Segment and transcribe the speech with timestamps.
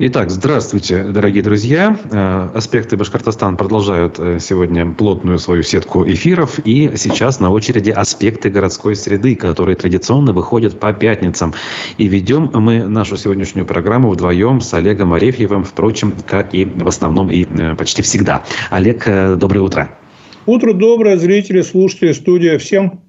[0.00, 1.98] Итак, здравствуйте, дорогие друзья.
[2.12, 6.60] Э, аспекты Башкортостана продолжают э, сегодня плотную свою сетку эфиров.
[6.60, 11.52] И сейчас на очереди аспекты городской среды, которые традиционно выходят по пятницам.
[11.96, 17.28] И ведем мы нашу сегодняшнюю программу вдвоем с Олегом Арефьевым, впрочем, как и в основном
[17.28, 18.44] и э, почти всегда.
[18.70, 19.98] Олег, доброе утро.
[20.46, 22.58] Утро доброе, зрители, слушатели, студия.
[22.58, 23.02] Всем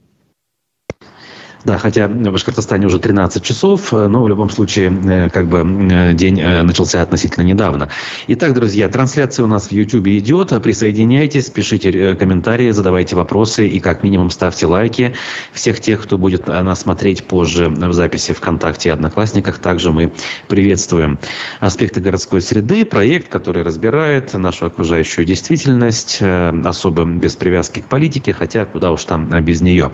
[1.66, 5.60] да, хотя в Башкортостане уже 13 часов, э, но в любом случае э, как бы
[5.60, 7.90] э, день начался относительно недавно.
[8.28, 10.54] Итак, друзья, трансляция у нас в YouTube идет.
[10.64, 15.14] Присоединяйтесь, пишите комментарии, задавайте вопросы и как минимум ставьте лайки.
[15.52, 20.14] Всех тех, кто будет нас смотреть позже в записи ВКонтакте и Одноклассниках, также мы
[20.48, 21.20] приветствуем.
[21.60, 28.66] Аспекты городской среды, проект, который разбирает нашу окружающую действительность, особо без привязки к политике, хотя
[28.66, 29.92] куда уж там без нее.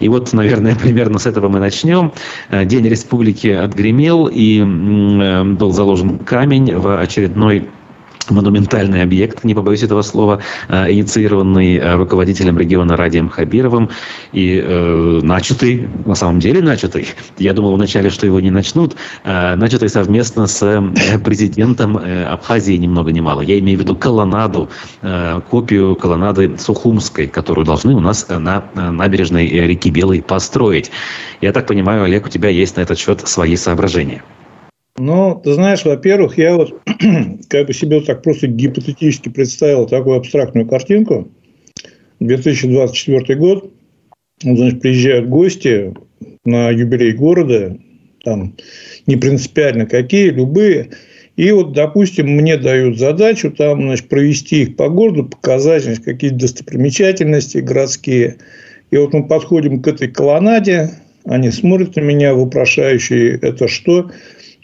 [0.00, 2.12] И вот, наверное, пример примерно с этого мы начнем.
[2.48, 7.68] Э, День республики отгремел и э, был заложен камень в очередной
[8.30, 13.90] монументальный объект, не побоюсь этого слова, э, инициированный э, руководителем региона Радием Хабировым
[14.32, 19.56] и э, начатый, на самом деле начатый, я думал вначале, что его не начнут, э,
[19.56, 23.40] начатый совместно с э, президентом Абхазии ни много ни мало.
[23.40, 24.68] Я имею в виду колоннаду,
[25.02, 30.90] э, копию колоннады Сухумской, которую должны у нас на набережной реки Белой построить.
[31.40, 34.22] Я так понимаю, Олег, у тебя есть на этот счет свои соображения.
[34.96, 36.80] Ну, ты знаешь, во-первых, я вот
[37.48, 41.28] как бы себе так просто гипотетически представил такую абстрактную картинку.
[42.20, 43.72] 2024 год,
[44.40, 45.94] значит, приезжают гости
[46.44, 47.76] на юбилей города,
[48.24, 48.54] там
[49.06, 50.90] не принципиально какие, любые.
[51.36, 56.36] И вот, допустим, мне дают задачу там, значит, провести их по городу, показать значит, какие-то
[56.36, 58.36] достопримечательности городские.
[58.92, 60.90] И вот мы подходим к этой колоннаде,
[61.24, 64.10] они смотрят на меня, вопрошающие, это что?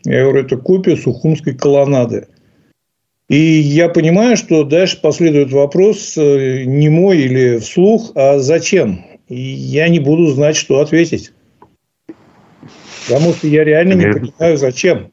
[0.04, 2.28] Я говорю, это копия Сухумской колоннады.
[3.28, 9.04] И я понимаю, что дальше последует вопрос э, не мой или вслух, а зачем?
[9.28, 11.32] И я не буду знать, что ответить.
[13.06, 15.12] Потому что я реально не понимаю, зачем.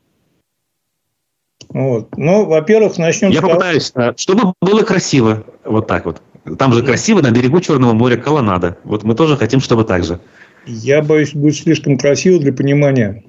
[1.69, 2.17] Вот.
[2.17, 5.45] Ну, во-первых, начнем Я с попытаюсь, э, чтобы было красиво.
[5.63, 6.21] Вот так вот.
[6.57, 8.77] Там же красиво на берегу Черного моря колоннада.
[8.83, 10.19] Вот мы тоже хотим, чтобы так же.
[10.65, 13.23] Я боюсь, будет слишком красиво для понимания.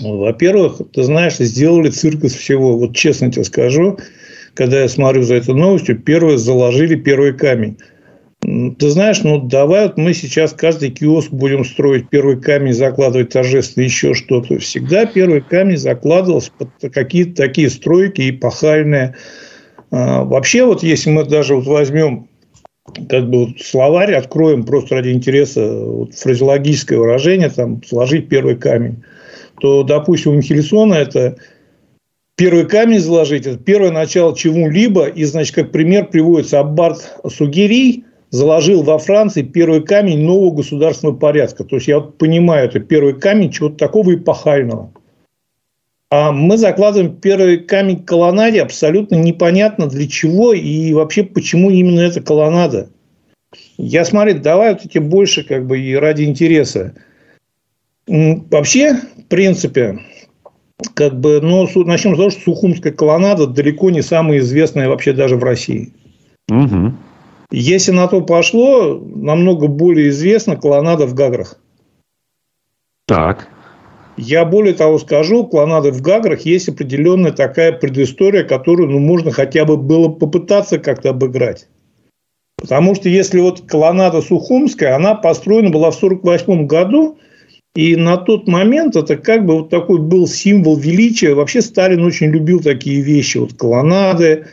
[0.00, 2.76] Во-первых, ты знаешь, сделали цирк из всего.
[2.76, 3.98] Вот честно тебе скажу,
[4.54, 7.76] когда я смотрю за этой новостью, первые заложили первый камень.
[8.42, 13.84] Ты знаешь, ну давай вот мы сейчас каждый киоск будем строить первый камень, закладывать торжественно
[13.84, 14.58] еще что-то.
[14.58, 19.14] Всегда первый камень закладывался под какие-то такие стройки эпохальные.
[19.90, 22.28] А, вообще, вот если мы даже вот возьмем
[23.10, 29.02] как бы вот словарь, откроем просто ради интереса вот фразеологическое выражение, там, сложить первый камень
[29.60, 31.36] то, допустим, Михельсона это
[32.36, 35.06] первый камень заложить, это первое начало чему-либо.
[35.06, 41.64] И, значит, как пример приводится Аббат Сугерий, заложил во Франции первый камень нового государственного порядка.
[41.64, 44.92] То есть, я вот понимаю, это первый камень чего-то такого эпохального.
[46.12, 52.20] А мы закладываем первый камень колоннаде абсолютно непонятно для чего и вообще почему именно эта
[52.20, 52.88] колоннада.
[53.76, 56.94] Я смотрю, давай вот эти больше как бы и ради интереса.
[58.10, 60.00] Вообще, в принципе,
[60.94, 65.36] как бы, ну, начнем с того, что Сухумская колоннада далеко не самая известная вообще даже
[65.36, 65.92] в России.
[66.50, 66.92] Угу.
[67.52, 71.60] Если на то пошло, намного более известна колоннада в Гаграх.
[73.06, 73.46] Так.
[74.16, 79.64] Я более того скажу, клонады в Гаграх есть определенная такая предыстория, которую ну, можно хотя
[79.64, 81.68] бы было попытаться как-то обыграть.
[82.56, 87.16] Потому что если вот колоннада Сухумская, она построена была в 1948 году–
[87.76, 91.34] и на тот момент это как бы вот такой был символ величия.
[91.34, 94.46] Вообще Сталин очень любил такие вещи, вот колоннады.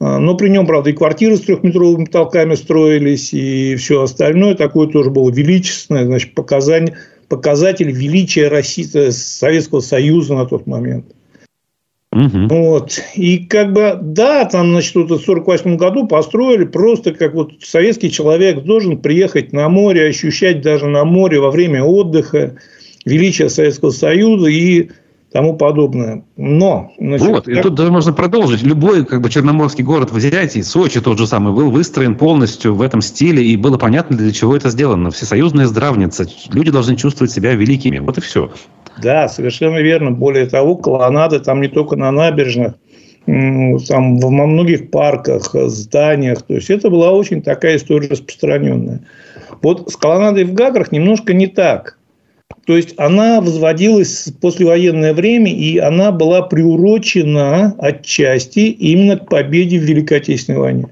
[0.00, 4.86] А, но при нем, правда, и квартиры с трехметровыми потолками строились, и все остальное такое
[4.88, 6.96] тоже было величественное, значит, показание,
[7.28, 11.06] показатель величия России, э, Советского Союза на тот момент.
[12.18, 12.48] Угу.
[12.48, 13.00] Вот.
[13.14, 18.10] И как бы, да, там, значит, вот в 1948 году построили просто как вот советский
[18.10, 22.56] человек должен приехать на море, ощущать даже на море во время отдыха
[23.04, 24.90] величие Советского Союза и
[25.32, 26.24] тому подобное.
[26.36, 26.92] Но...
[26.98, 27.56] Значит, вот, как...
[27.56, 28.62] и тут даже можно продолжить.
[28.62, 32.82] Любой как бы, черноморский город взять, и Сочи тот же самый, был выстроен полностью в
[32.82, 35.10] этом стиле, и было понятно, для чего это сделано.
[35.10, 36.26] Всесоюзная здравница.
[36.52, 37.98] Люди должны чувствовать себя великими.
[37.98, 38.50] Вот и все.
[39.02, 40.10] Да, совершенно верно.
[40.10, 42.74] Более того, колоннады там не только на набережных,
[43.26, 46.42] там во многих парках, зданиях.
[46.42, 49.02] То есть, это была очень такая история распространенная.
[49.60, 51.97] Вот с колоннадой в Гаграх немножко не так.
[52.66, 59.78] То есть она возводилась в послевоенное время, и она была приурочена отчасти именно к победе
[59.78, 60.88] в Великой Отечественной войне.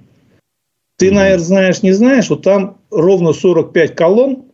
[0.96, 4.44] Ты, наверное, знаешь, не знаешь, вот там ровно 45 колонн,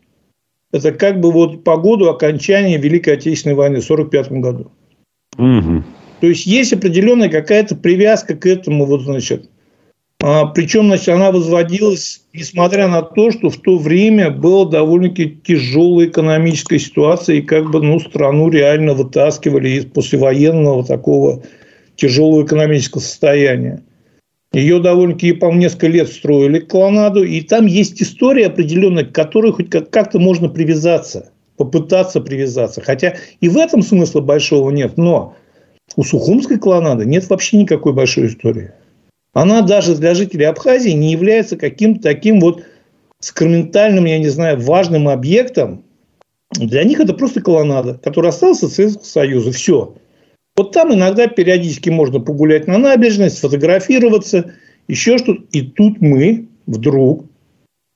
[0.73, 4.71] это как бы вот по году окончания Великой Отечественной войны в 1945 году.
[5.39, 5.85] Угу.
[6.21, 9.51] То есть есть определенная какая-то привязка к этому, вот, значит.
[10.25, 16.07] А, причем, значит, она возводилась, несмотря на то, что в то время была довольно-таки тяжелая
[16.07, 21.43] экономическая ситуация, и как бы, ну, страну реально вытаскивали из послевоенного такого
[21.97, 23.83] тяжелого экономического состояния.
[24.53, 29.71] Ее довольно-таки, по несколько лет строили колоннаду, и там есть история определенная, к которой хоть
[29.71, 32.81] как-то можно привязаться, попытаться привязаться.
[32.81, 35.35] Хотя и в этом смысла большого нет, но
[35.97, 38.71] у Сухумской колоннады нет вообще никакой большой истории.
[39.33, 42.65] Она даже для жителей Абхазии не является каким-то таким вот
[43.21, 45.85] сакраментальным, я не знаю, важным объектом.
[46.51, 49.53] Для них это просто колоннада, которая осталась от Советского Союза.
[49.53, 49.95] Все.
[50.55, 54.53] Вот там иногда периодически можно погулять на набережной, сфотографироваться,
[54.87, 55.45] еще что-то.
[55.53, 57.25] И тут мы вдруг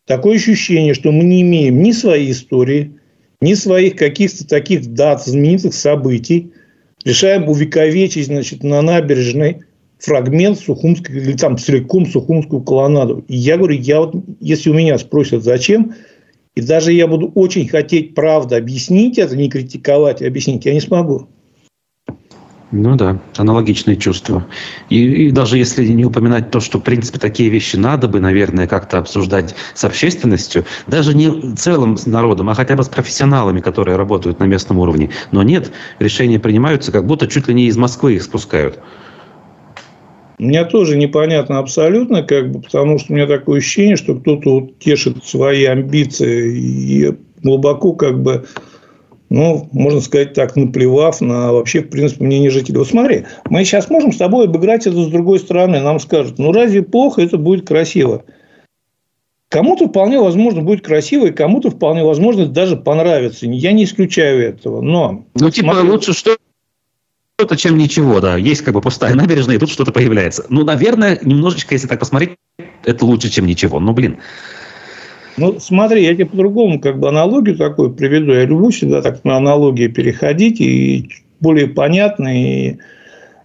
[0.06, 2.98] такое ощущение, что мы не имеем ни своей истории,
[3.42, 6.52] ни своих каких-то таких дат, знаменитых событий–
[7.06, 9.60] решаем увековечить значит, на набережной
[9.98, 13.24] фрагмент Сухумской, или там целиком Сухумскую колоннаду.
[13.28, 15.94] И я говорю, я вот, если у меня спросят, зачем,
[16.54, 21.28] и даже я буду очень хотеть правда объяснить это, не критиковать, объяснить, я не смогу.
[22.72, 24.44] Ну да, аналогичные чувства.
[24.90, 28.66] И, и даже если не упоминать то, что, в принципе, такие вещи надо бы, наверное,
[28.66, 34.40] как-то обсуждать с общественностью, даже не целым народом, а хотя бы с профессионалами, которые работают
[34.40, 35.10] на местном уровне.
[35.30, 35.70] Но нет,
[36.00, 38.80] решения принимаются, как будто чуть ли не из Москвы их спускают.
[40.38, 44.78] Мне тоже непонятно абсолютно, как бы, потому что у меня такое ощущение, что кто-то вот
[44.78, 48.44] тешит свои амбиции и глубоко как бы
[49.28, 52.78] ну, можно сказать так, наплевав на вообще, в принципе, мнение жителей.
[52.78, 55.80] Вот смотри, мы сейчас можем с тобой обыграть это с другой стороны.
[55.80, 58.24] Нам скажут, ну, разве плохо, это будет красиво.
[59.48, 63.46] Кому-то вполне возможно будет красиво, и кому-то вполне возможно даже понравится.
[63.46, 65.24] Я не исключаю этого, но...
[65.34, 66.36] Ну, типа, смотри, лучше что
[67.38, 68.36] что-то, чем ничего, да.
[68.36, 70.46] Есть как бы пустая набережная, и тут что-то появляется.
[70.48, 72.36] Ну, наверное, немножечко, если так посмотреть,
[72.84, 73.78] это лучше, чем ничего.
[73.78, 74.18] Ну, блин.
[75.36, 78.32] Ну, смотри, я тебе по-другому как бы аналогию такую приведу.
[78.32, 81.10] Я люблю всегда так на аналогии переходить и
[81.40, 82.28] более понятно.
[82.34, 82.78] И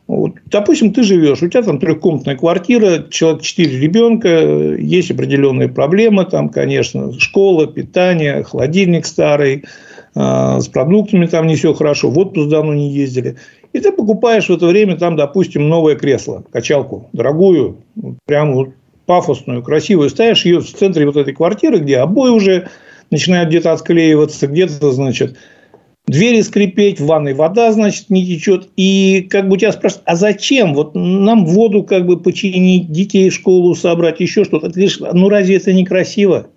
[0.08, 6.24] вот, допустим, ты живешь, у тебя там трехкомнатная квартира, человек четыре ребенка, есть определенные проблемы,
[6.24, 9.66] там, конечно, школа, питание, холодильник старый,
[10.16, 13.36] э, с продуктами там не все хорошо, в отпуск давно не ездили.
[13.74, 17.78] И ты покупаешь в это время там, допустим, новое кресло, качалку, дорогую,
[18.26, 18.70] прям вот
[19.06, 22.70] пафосную, красивую, ставишь ее в центре вот этой квартиры, где обои уже
[23.10, 25.38] начинают где-то отклеиваться, где-то, значит,
[26.08, 28.70] двери скрипеть, в ванной вода, значит, не течет.
[28.76, 30.74] И как бы тебя спрашивают, а зачем?
[30.74, 34.68] Вот нам воду как бы починить, детей в школу собрать, еще что-то.
[34.68, 36.48] Ты говоришь, ну разве это не красиво?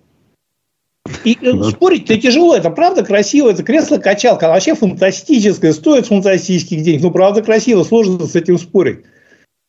[1.23, 6.81] И э, ну, спорить-то тяжело, это правда красиво, это кресло-качалка, она вообще фантастическое, стоит фантастических
[6.81, 8.99] денег, ну правда красиво, сложно с этим спорить.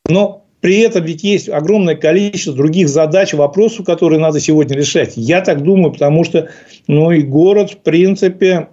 [0.07, 5.13] Но при этом ведь есть огромное количество других задач, вопросов, которые надо сегодня решать.
[5.15, 6.49] Я так думаю, потому что
[6.87, 8.69] ну, и город, в принципе,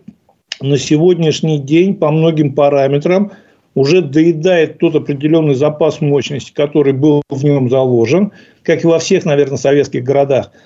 [0.60, 3.32] на сегодняшний день по многим параметрам
[3.74, 9.26] уже доедает тот определенный запас мощности, который был в нем заложен, как и во всех,
[9.26, 10.50] наверное, советских городах–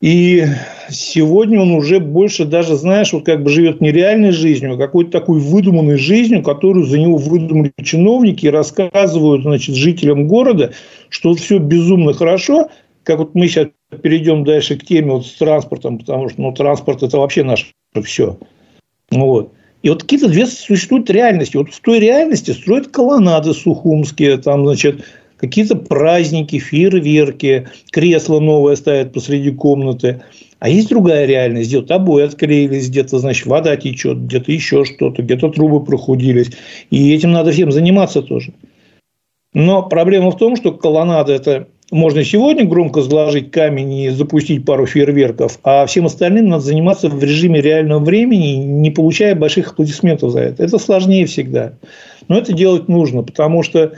[0.00, 0.46] и
[0.90, 5.10] сегодня он уже больше даже, знаешь, вот как бы живет не реальной жизнью, а какой-то
[5.10, 10.72] такой выдуманной жизнью, которую за него выдумали чиновники и рассказывают, значит, жителям города,
[11.08, 12.68] что все безумно хорошо,
[13.02, 13.68] как вот мы сейчас
[14.02, 17.66] перейдем дальше к теме вот с транспортом, потому что ну, транспорт– это вообще наше
[18.04, 18.38] все.
[19.10, 19.52] Вот.
[19.82, 21.56] И вот какие-то две существуют реальности.
[21.56, 25.04] Вот в той реальности строят колоннады сухумские, там, значит,
[25.38, 30.22] какие-то праздники, фейерверки, кресло новое ставят посреди комнаты.
[30.58, 35.50] А есть другая реальность, где-то обои отклеились, где-то, значит, вода течет, где-то еще что-то, где-то
[35.50, 36.50] трубы прохудились.
[36.90, 38.52] И этим надо всем заниматься тоже.
[39.54, 44.84] Но проблема в том, что колоннада– это можно сегодня громко сложить камень и запустить пару
[44.84, 50.40] фейерверков, а всем остальным надо заниматься в режиме реального времени, не получая больших аплодисментов за
[50.40, 50.64] это.
[50.64, 51.74] Это сложнее всегда.
[52.26, 53.92] Но это делать нужно, потому что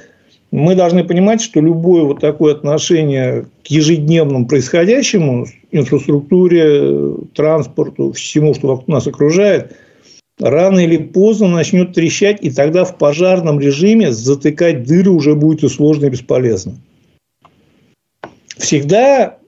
[0.51, 8.83] мы должны понимать, что любое вот такое отношение к ежедневному происходящему, инфраструктуре, транспорту, всему, что
[8.87, 9.77] нас окружает,
[10.41, 15.69] рано или поздно начнет трещать, и тогда в пожарном режиме затыкать дыры уже будет и
[15.69, 16.75] сложно, и бесполезно.
[18.59, 19.39] Всегда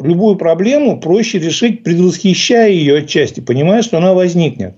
[0.00, 4.74] любую проблему проще решить, предвосхищая ее отчасти, понимая, что она возникнет.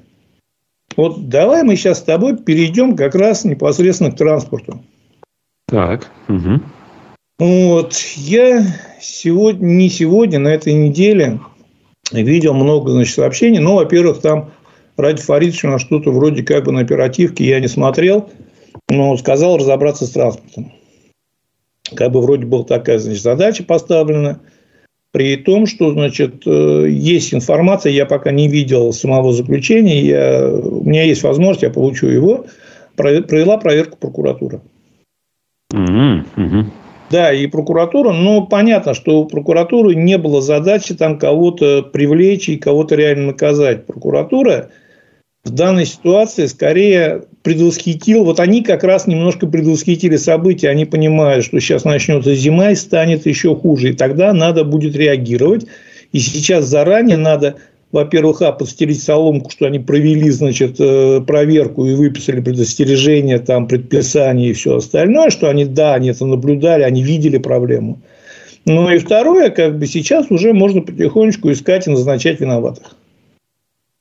[0.96, 4.82] Вот давай мы сейчас с тобой перейдем как раз непосредственно к транспорту.
[5.68, 6.10] Так.
[6.28, 6.60] Угу.
[7.38, 7.94] Вот.
[8.16, 8.64] Я
[9.00, 11.40] сегодня, не сегодня, на этой неделе
[12.10, 13.58] видел много значит, сообщений.
[13.58, 14.50] Ну, во-первых, там
[14.98, 18.30] Ради Фаридовича что-то вроде как бы на оперативке я не смотрел,
[18.90, 20.72] но сказал разобраться с транспортом.
[21.94, 24.40] Как бы вроде была такая значит, задача поставлена.
[25.12, 30.84] При том, что значит, э, есть информация, я пока не видел самого заключения, я, у
[30.84, 32.44] меня есть возможность, я получу его,
[32.96, 34.60] провела проверку прокуратуры.
[35.72, 36.64] Угу, угу.
[37.10, 42.56] Да, и прокуратура, но понятно, что у прокуратуры не было задачи там кого-то привлечь и
[42.56, 43.86] кого-то реально наказать.
[43.86, 44.70] Прокуратура
[45.44, 51.60] в данной ситуации скорее предвосхитил, вот они как раз немножко предвосхитили события, они понимают, что
[51.60, 55.66] сейчас начнется зима и станет еще хуже, и тогда надо будет реагировать.
[56.12, 57.56] И сейчас заранее надо
[57.92, 64.50] во-первых, а, подстелить соломку, что они провели, значит, э, проверку и выписали предостережения, там, предписания
[64.50, 68.00] и все остальное, что они, да, они это наблюдали, они видели проблему.
[68.66, 72.94] Ну и второе, как бы сейчас уже можно потихонечку искать и назначать виноватых.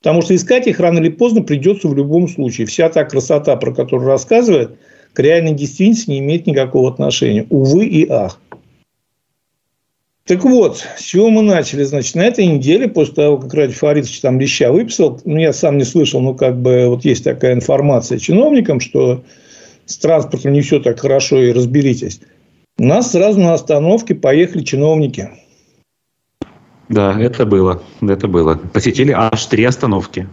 [0.02, 2.68] Потому что искать их рано или поздно придется в любом случае.
[2.68, 4.72] Вся та красота, про которую рассказывает,
[5.14, 7.48] к реальной действительности не имеет никакого отношения.
[7.50, 8.40] Увы и ах.
[10.28, 11.84] Так вот, с чего мы начали?
[11.84, 15.78] Значит, на этой неделе, после того, как Ради Фаридович там леща выписал, ну, я сам
[15.78, 19.24] не слышал, но как бы вот есть такая информация чиновникам, что
[19.86, 22.20] с транспортом не все так хорошо и разберитесь.
[22.78, 25.30] У нас сразу на остановке поехали чиновники.
[26.90, 27.82] Да, это было.
[28.02, 28.56] Это было.
[28.74, 30.28] Посетили аж три остановки.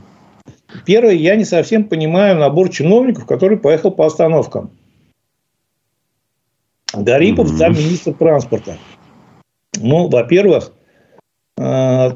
[0.86, 4.72] Первое, я не совсем понимаю набор чиновников, который поехал по остановкам.
[6.92, 7.56] Гарипов, mm-hmm.
[7.56, 8.76] замминистра транспорта.
[9.81, 10.73] Ну, во-первых,
[11.59, 12.11] э,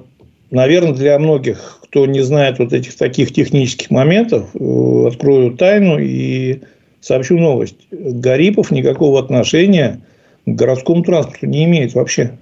[0.51, 6.61] наверное, для многих, кто не знает вот этих таких технических моментов, э, открою тайну и
[7.01, 7.77] сообщу новость.
[7.91, 10.01] Гарипов никакого отношения
[10.47, 12.39] к городскому транспорту не имеет вообще.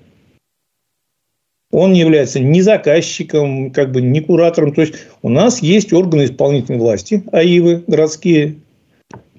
[1.72, 4.72] Он не является ни заказчиком, как бы ни куратором.
[4.72, 8.56] То есть у нас есть органы исполнительной власти, АИВы городские,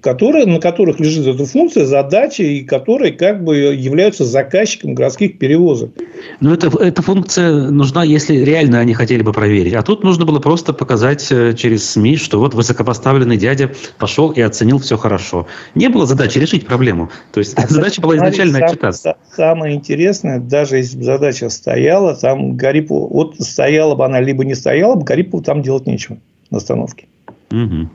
[0.00, 5.90] которые, на которых лежит эта функция, задача, и которые как бы являются заказчиком городских перевозок.
[6.40, 9.74] Но это, эта функция нужна, если реально они хотели бы проверить.
[9.74, 14.40] А тут нужно было просто показать э, через СМИ, что вот высокопоставленный дядя пошел и
[14.40, 15.46] оценил все хорошо.
[15.74, 17.10] Не было задачи решить проблему.
[17.32, 19.16] То есть а задача была изначально сам, отчитаться.
[19.34, 24.54] Самое интересное, даже если бы задача стояла, там Гарипову, вот стояла бы она, либо не
[24.54, 26.18] стояла бы, Гарипову там делать нечего
[26.50, 27.06] на остановке.
[27.50, 27.88] Угу.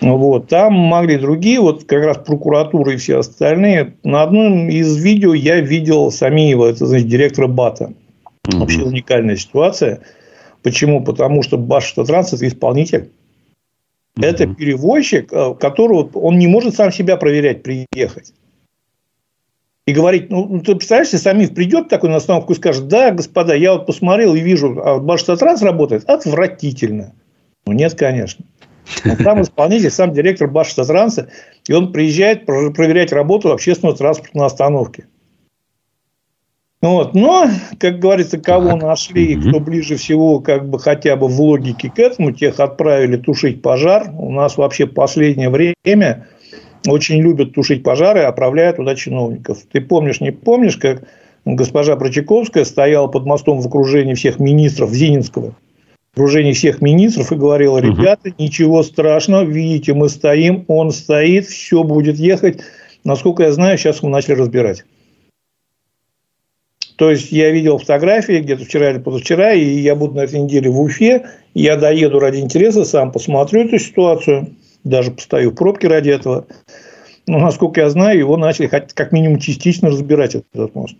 [0.00, 0.48] Вот.
[0.48, 3.94] Там могли другие, вот как раз прокуратура и все остальные.
[4.02, 7.92] На одном из видео я видел Самиева, это значит директора БАТа.
[8.48, 8.58] Угу.
[8.58, 10.00] Вообще уникальная ситуация.
[10.62, 11.02] Почему?
[11.04, 13.10] Потому что Башавтотранс– это исполнитель.
[14.16, 14.24] Угу.
[14.24, 18.32] Это перевозчик, э, которого он не может сам себя проверять, приехать.
[19.86, 23.10] И говорить, ну, ну ты представляешь, если Самив придет такой на остановку и скажет, да,
[23.10, 27.12] господа, я вот посмотрел и вижу, а Башавтотранс работает отвратительно.
[27.66, 28.44] Ну, нет, конечно.
[29.22, 31.28] Там исполнитель, сам директор Башавтотранса,
[31.68, 35.06] и он приезжает проверять работу общественного транспорта на остановке.
[36.82, 37.14] Вот.
[37.14, 37.46] Но,
[37.78, 42.32] как говорится, кого нашли, кто ближе всего, как бы хотя бы в логике к этому,
[42.32, 44.10] тех отправили тушить пожар.
[44.16, 46.26] У нас вообще последнее время
[46.86, 49.58] очень любят тушить пожары и отправляют туда чиновников.
[49.70, 51.04] Ты помнишь, не помнишь, как
[51.44, 55.54] госпожа Прочаковская стояла под мостом в окружении всех министров Зининского–
[56.12, 62.16] окружении всех министров и говорила, ребята, ничего страшного, видите, мы стоим, он стоит, все будет
[62.16, 62.60] ехать.
[63.04, 64.84] Насколько я знаю, сейчас мы начали разбирать.
[66.96, 70.68] То есть, я видел фотографии где-то вчера или позавчера, и я буду на этой неделе
[70.68, 76.10] в Уфе, я доеду ради интереса, сам посмотрю эту ситуацию, даже постою в пробке ради
[76.10, 76.46] этого.
[77.26, 80.96] Но, насколько я знаю, его начали как минимум частично разбирать этот мост.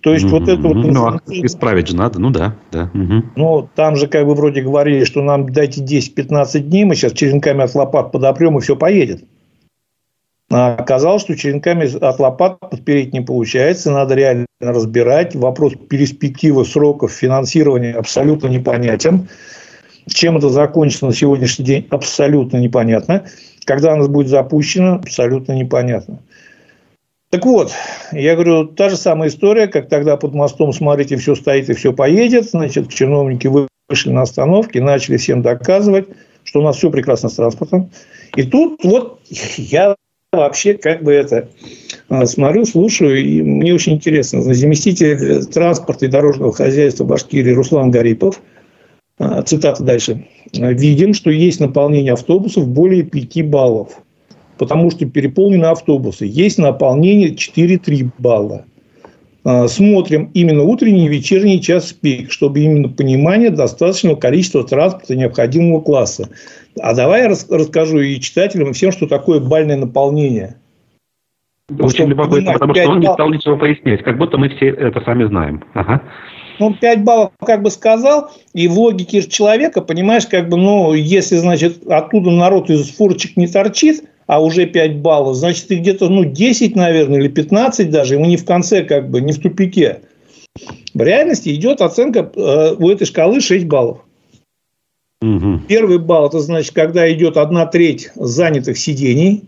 [0.00, 0.30] То есть, mm-hmm.
[0.30, 0.74] вот это вот...
[0.76, 2.54] Ну, а исправить же надо, ну да.
[2.70, 2.90] да.
[2.94, 3.22] Mm-hmm.
[3.34, 7.64] Ну, там же как бы вроде говорили, что нам дайте 10-15 дней, мы сейчас черенками
[7.64, 9.24] от лопат подопрем, и все поедет.
[10.48, 15.34] А оказалось, что черенками от лопат подпереть не получается, надо реально разбирать.
[15.34, 19.28] Вопрос перспективы сроков финансирования абсолютно непонятен.
[20.06, 23.24] Чем это закончится на сегодняшний день, абсолютно непонятно.
[23.64, 26.20] Когда она будет запущена, абсолютно непонятно.
[27.30, 27.72] Так вот,
[28.12, 31.92] я говорю, та же самая история, как тогда под мостом, смотрите, все стоит и все
[31.92, 32.50] поедет.
[32.50, 36.06] Значит, чиновники вышли на остановке, начали всем доказывать,
[36.44, 37.90] что у нас все прекрасно с транспортом.
[38.36, 39.20] И тут вот
[39.56, 39.96] я
[40.32, 41.48] вообще как бы это
[42.08, 44.42] а, смотрю, слушаю, и мне очень интересно.
[44.42, 48.40] Заместитель транспорта и дорожного хозяйства Башкирии Руслан Гарипов
[49.18, 54.00] а, цитата дальше, видим, что есть наполнение автобусов более 5 баллов,
[54.58, 56.26] потому что переполнены автобусы.
[56.26, 58.64] Есть наполнение 4-3 балла.
[59.44, 65.80] А, смотрим именно утренний и вечерний час пик, чтобы именно понимание достаточного количества транспорта необходимого
[65.80, 66.28] класса.
[66.80, 70.56] А давай я расскажу и читателям, и всем, что такое бальное наполнение.
[71.78, 75.26] Очень любопытно, потому что он не стал ничего пояснять, как будто мы все это сами
[75.26, 75.64] знаем.
[75.74, 76.02] Ага.
[76.58, 81.36] Ну, 5 баллов как бы сказал, и в логике человека, понимаешь, как бы, ну, если,
[81.36, 86.24] значит, оттуда народ из фурочек не торчит, а уже 5 баллов, значит, ты где-то, ну,
[86.24, 90.00] 10, наверное, или 15 даже, ему не в конце, как бы, не в тупике.
[90.94, 93.98] В реальности идет оценка э, у этой шкалы 6 баллов.
[95.22, 95.60] Угу.
[95.68, 99.44] Первый балл, это значит, когда идет одна треть занятых сидений,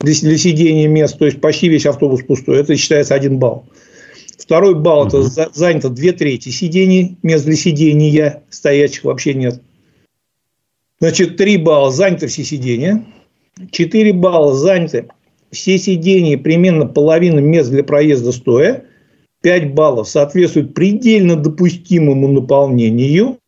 [0.00, 3.66] для, для сидения мест, то есть почти весь автобус пустой, это считается один балл.
[4.38, 9.62] Второй балл, это занято две трети сидений, мест для сидения, стоячих вообще нет.
[10.98, 13.04] Значит, три балла заняты все сидения.
[13.70, 15.08] 4 балла заняты
[15.50, 18.84] все сиденья, примерно половина мест для проезда стоя.
[19.42, 23.38] 5 баллов соответствует предельно допустимому наполнению.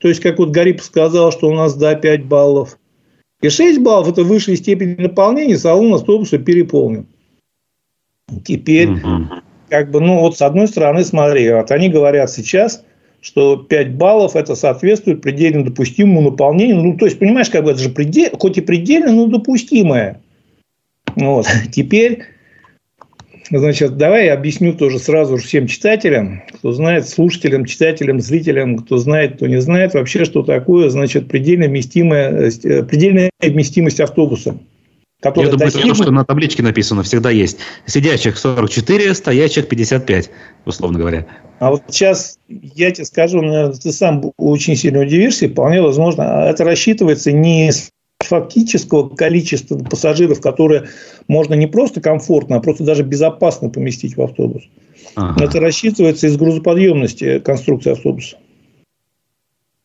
[0.00, 2.78] То есть, как вот Гарип сказал, что у нас до да, 5 баллов.
[3.40, 7.06] И 6 баллов– это высшая степень наполнения, салон автобуса переполнен.
[8.44, 8.90] Теперь,
[9.68, 12.84] как бы, ну вот с одной стороны, смотри, вот они говорят сейчас,
[13.20, 16.82] что 5 баллов это соответствует предельно допустимому наполнению.
[16.82, 20.20] Ну, то есть, понимаешь, как бы это же предел, хоть и предельно, но допустимое.
[21.16, 21.46] Вот.
[21.72, 22.22] Теперь,
[23.50, 28.98] значит, давай я объясню тоже сразу же всем читателям, кто знает, слушателям, читателям, зрителям, кто
[28.98, 34.58] знает, кто не знает вообще, что такое, значит, предельно вместимая, э, предельная вместимость автобуса.
[35.24, 35.96] Я думаю, достигнут...
[35.96, 37.58] то, что на табличке написано, всегда есть.
[37.86, 40.30] Сидящих 44, стоящих 55,
[40.64, 41.26] условно говоря.
[41.58, 46.48] А вот сейчас я тебе скажу, наверное, ты сам очень сильно удивишься, вполне возможно, а
[46.48, 50.88] это рассчитывается не с фактического количества пассажиров, которые
[51.26, 54.62] можно не просто комфортно, а просто даже безопасно поместить в автобус.
[55.16, 55.44] Ага.
[55.44, 58.36] Это рассчитывается из грузоподъемности конструкции автобуса.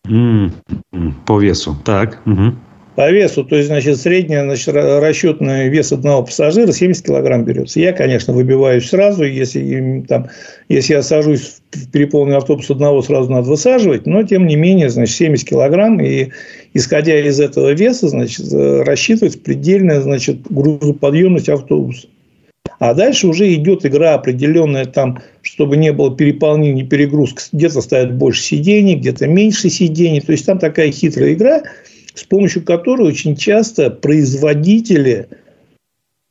[0.08, 1.14] Mm-hmm.
[1.26, 1.76] По весу.
[1.86, 2.22] Так.
[2.26, 2.56] Угу.
[2.96, 7.80] По весу, то есть, значит, средний значит, расчетный вес одного пассажира 70 килограмм берется.
[7.80, 10.28] Я, конечно, выбиваюсь сразу, если, там,
[10.70, 15.16] если я сажусь в переполненный автобус одного, сразу надо высаживать, но, тем не менее, значит,
[15.16, 16.30] 70 килограмм, и
[16.76, 22.08] исходя из этого веса, значит, рассчитывать предельная, значит, грузоподъемность автобуса.
[22.78, 27.42] А дальше уже идет игра определенная, там, чтобы не было переполнения, перегрузки.
[27.54, 30.22] Где-то ставят больше сидений, где-то меньше сидений.
[30.22, 31.64] То есть, там такая хитрая игра–
[32.14, 35.28] с помощью которой очень часто производители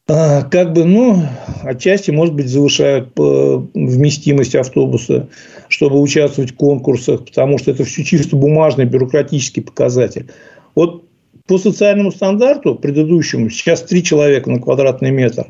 [0.08, 1.22] а, как бы, ну,
[1.62, 5.28] отчасти, может быть, завышают э, вместимость автобуса,
[5.68, 10.30] чтобы участвовать в конкурсах, потому что это все чисто бумажный бюрократический показатель.
[10.74, 11.04] Вот
[11.46, 15.46] по социальному стандарту предыдущему сейчас три человека на квадратный метр.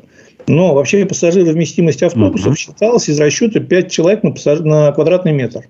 [0.47, 2.57] Но вообще пассажировместимость автобусов uh-huh.
[2.57, 4.59] считалась из расчета 5 человек на, пассаж...
[4.59, 5.67] на квадратный метр.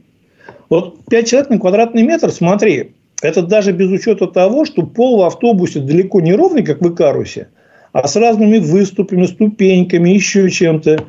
[0.70, 2.92] Вот 5 человек на квадратный метр, смотри,
[3.24, 7.48] это даже без учета того, что пол в автобусе далеко не ровный, как в Икарусе,
[7.94, 11.06] а с разными выступами, ступеньками, еще чем-то.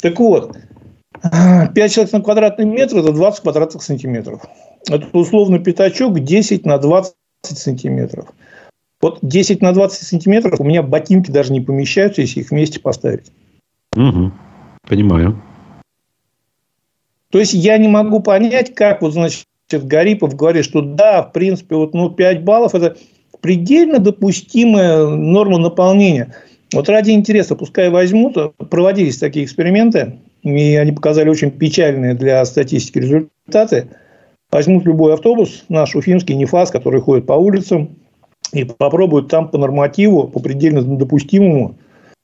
[0.00, 0.56] Так вот,
[1.22, 4.42] 5 человек на квадратный метр– это 20 квадратных сантиметров.
[4.88, 8.26] Это условно пятачок 10 на 20 сантиметров.
[9.00, 13.32] Вот 10 на 20 сантиметров у меня ботинки даже не помещаются, если их вместе поставить.
[13.96, 14.32] Угу.
[14.88, 15.42] Понимаю.
[17.30, 21.76] То есть я не могу понять, как вот, значит, Гарипов говорит, что да, в принципе,
[21.76, 22.96] вот, ну, 5 баллов– это
[23.40, 26.34] предельно допустимая норма наполнения.
[26.72, 28.36] Вот ради интереса, пускай возьмут,
[28.70, 33.88] проводились такие эксперименты, и они показали очень печальные для статистики результаты.
[34.50, 37.96] Возьмут любой автобус, наш уфимский НИФАС, который ходит по улицам,
[38.52, 41.76] и попробуют там по нормативу, по предельно допустимому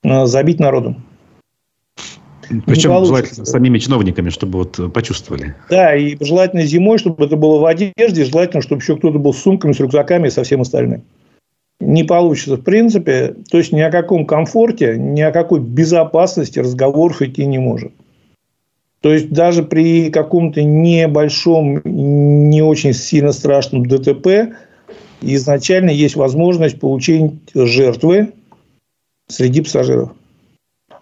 [0.03, 1.04] э, забить народом.
[2.65, 5.55] Причем желательно самими чиновниками, чтобы вот почувствовали.
[5.69, 9.41] Да, и желательно зимой, чтобы это было в одежде, желательно, чтобы еще кто-то был с
[9.41, 11.03] сумками, с рюкзаками и со всем остальным.
[11.79, 13.35] Не получится в принципе.
[13.51, 17.91] То есть, ни о каком комфорте, ни о какой безопасности разговоров идти не может.
[19.01, 24.55] То есть, даже при каком-то небольшом, не очень сильно страшном ДТП,
[25.21, 28.33] изначально есть возможность получения жертвы
[29.27, 30.11] среди пассажиров.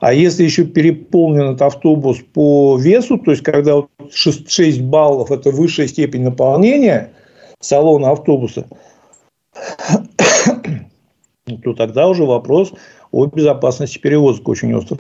[0.04, 5.50] А если еще переполнен этот автобус по весу, то есть когда 6, 6 баллов– это
[5.50, 7.14] высшая степень наполнения
[7.62, 8.68] салона автобуса,
[11.64, 12.74] то тогда уже вопрос
[13.14, 14.98] о безопасности перевозок очень остро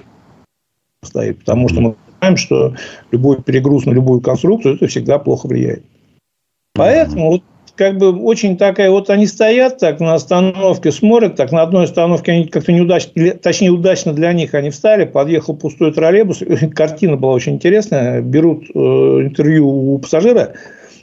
[1.01, 1.39] стоит.
[1.39, 2.73] Потому что мы знаем, что
[3.11, 5.83] любой перегруз на любую конструкцию– это всегда плохо влияет.
[6.75, 7.43] Поэтому вот
[7.75, 12.31] как бы очень такая, вот они стоят так на остановке, смотрят, так на одной остановке
[12.31, 16.43] они как-то неудачно, точнее удачно для них они встали, подъехал пустой троллейбус,
[16.75, 20.53] картина была очень интересная, берут э, интервью у пассажира,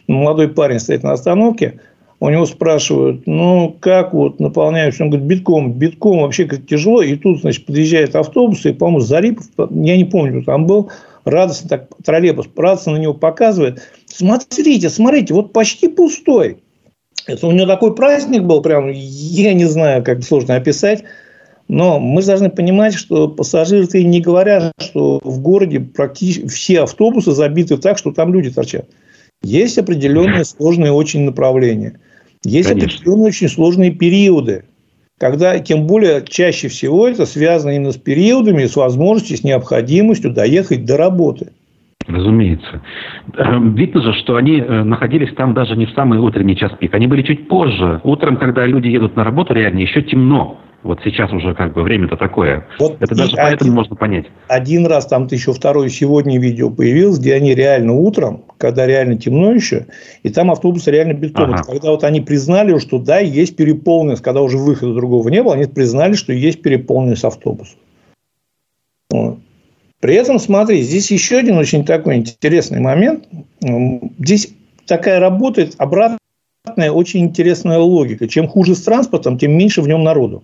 [0.06, 1.80] молодой парень стоит на остановке,
[2.20, 5.00] у него спрашивают, ну, как вот наполняешь?
[5.00, 5.72] Он говорит, битком.
[5.72, 7.00] Битком вообще как тяжело.
[7.00, 10.90] И тут, значит, подъезжает автобус, и, по-моему, Зарипов, я не помню, там был,
[11.24, 13.83] радостно так троллейбус, радостно на него показывает.
[14.20, 16.59] Смотрите, смотрите, вот почти пустой.
[17.26, 21.04] Это у него такой праздник был, прям, я не знаю, как сложно описать.
[21.68, 27.78] Но мы должны понимать, что пассажиры не говорят, что в городе практически все автобусы забиты
[27.78, 28.87] так, что там люди торчат.
[29.42, 31.98] Есть определенные сложные очень направления.
[32.44, 32.92] Есть Конечно.
[32.92, 34.64] определенные очень сложные периоды
[35.20, 40.87] когда, тем более, чаще всего это связано именно с периодами, с возможностью, с необходимостью доехать
[40.87, 41.52] до работы.
[42.11, 42.83] Разумеется.
[43.37, 46.94] Эм, видно же, что они э, находились там даже не в самый утренний час пик.
[46.94, 48.01] Они были чуть позже.
[48.05, 50.59] Утром, когда люди едут на работу, реально еще темно.
[50.83, 52.66] Вот сейчас уже как бы время-то такое.
[52.79, 54.27] Вот Это даже один, поэтому можно понять.
[54.49, 59.53] Один раз там еще второе сегодня видео появилось, где они реально утром, когда реально темно
[59.53, 59.87] еще,
[60.23, 61.53] и там автобусы реально бетон.
[61.53, 61.64] Ага.
[61.64, 65.66] Когда вот они признали, что да, есть переполненность, когда уже выхода другого не было, они
[65.66, 67.77] признали, что есть переполненность автобусов.
[69.11, 69.38] Вот.
[70.00, 73.28] При этом, смотри, здесь еще один очень такой интересный момент.
[74.18, 74.48] Здесь
[74.86, 76.18] такая работает обратная,
[76.90, 78.26] очень интересная логика.
[78.26, 80.42] Чем хуже с транспортом, тем меньше в нем народу.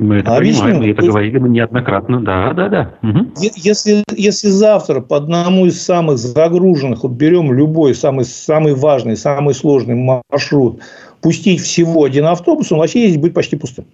[0.00, 0.62] Мы это Объясню.
[0.62, 2.94] понимаем, мы это говорили неоднократно, да, да, да.
[3.02, 3.32] Угу.
[3.54, 9.54] Если, если завтра по одному из самых загруженных, вот берем любой самый, самый важный, самый
[9.54, 10.80] сложный маршрут,
[11.20, 13.86] пустить всего один автобус, он вообще ездить будет почти пустым.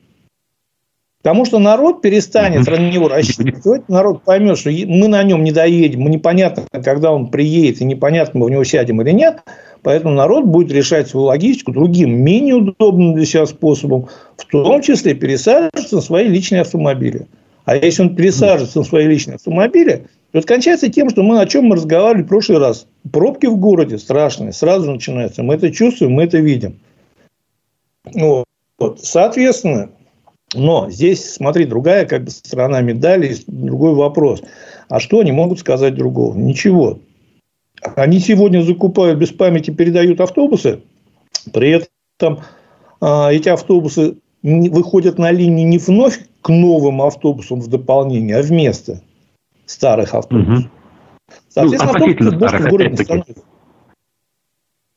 [1.22, 6.08] Потому что народ перестанет на него рассчитывать, народ поймет, что мы на нем не доедем,
[6.08, 9.42] непонятно, когда он приедет, и непонятно, мы в него сядем или нет.
[9.82, 15.14] Поэтому народ будет решать свою логистику другим, менее удобным для себя способом, в том числе
[15.14, 17.26] пересаживаться на свои личные автомобили.
[17.66, 21.46] А если он пересаживается на свои личные автомобили, то это кончается тем, что мы о
[21.46, 22.86] чем мы разговаривали в прошлый раз.
[23.12, 25.42] Пробки в городе страшные, сразу начинаются.
[25.42, 26.78] Мы это чувствуем, мы это видим.
[28.14, 28.46] Вот.
[29.02, 29.90] Соответственно,
[30.54, 34.42] но здесь, смотри, другая как бы сторона медали, другой вопрос.
[34.88, 36.36] А что они могут сказать другого?
[36.36, 36.98] Ничего.
[37.96, 40.80] Они сегодня закупают без памяти, передают автобусы,
[41.52, 41.82] при
[42.18, 42.40] этом
[43.00, 49.02] а, эти автобусы выходят на линии не вновь к новым автобусам в дополнение, а вместо
[49.66, 50.64] старых автобусов.
[50.64, 50.68] Угу.
[51.48, 53.44] Соответственно, ну, автобусы больше в городе становятся.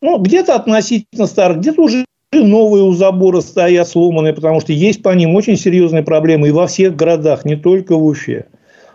[0.01, 2.05] Ну, где-то относительно старых, где-то уже
[2.39, 6.67] новые у забора стоят сломанные, потому что есть по ним очень серьезные проблемы и во
[6.67, 8.46] всех городах, не только в Уфе.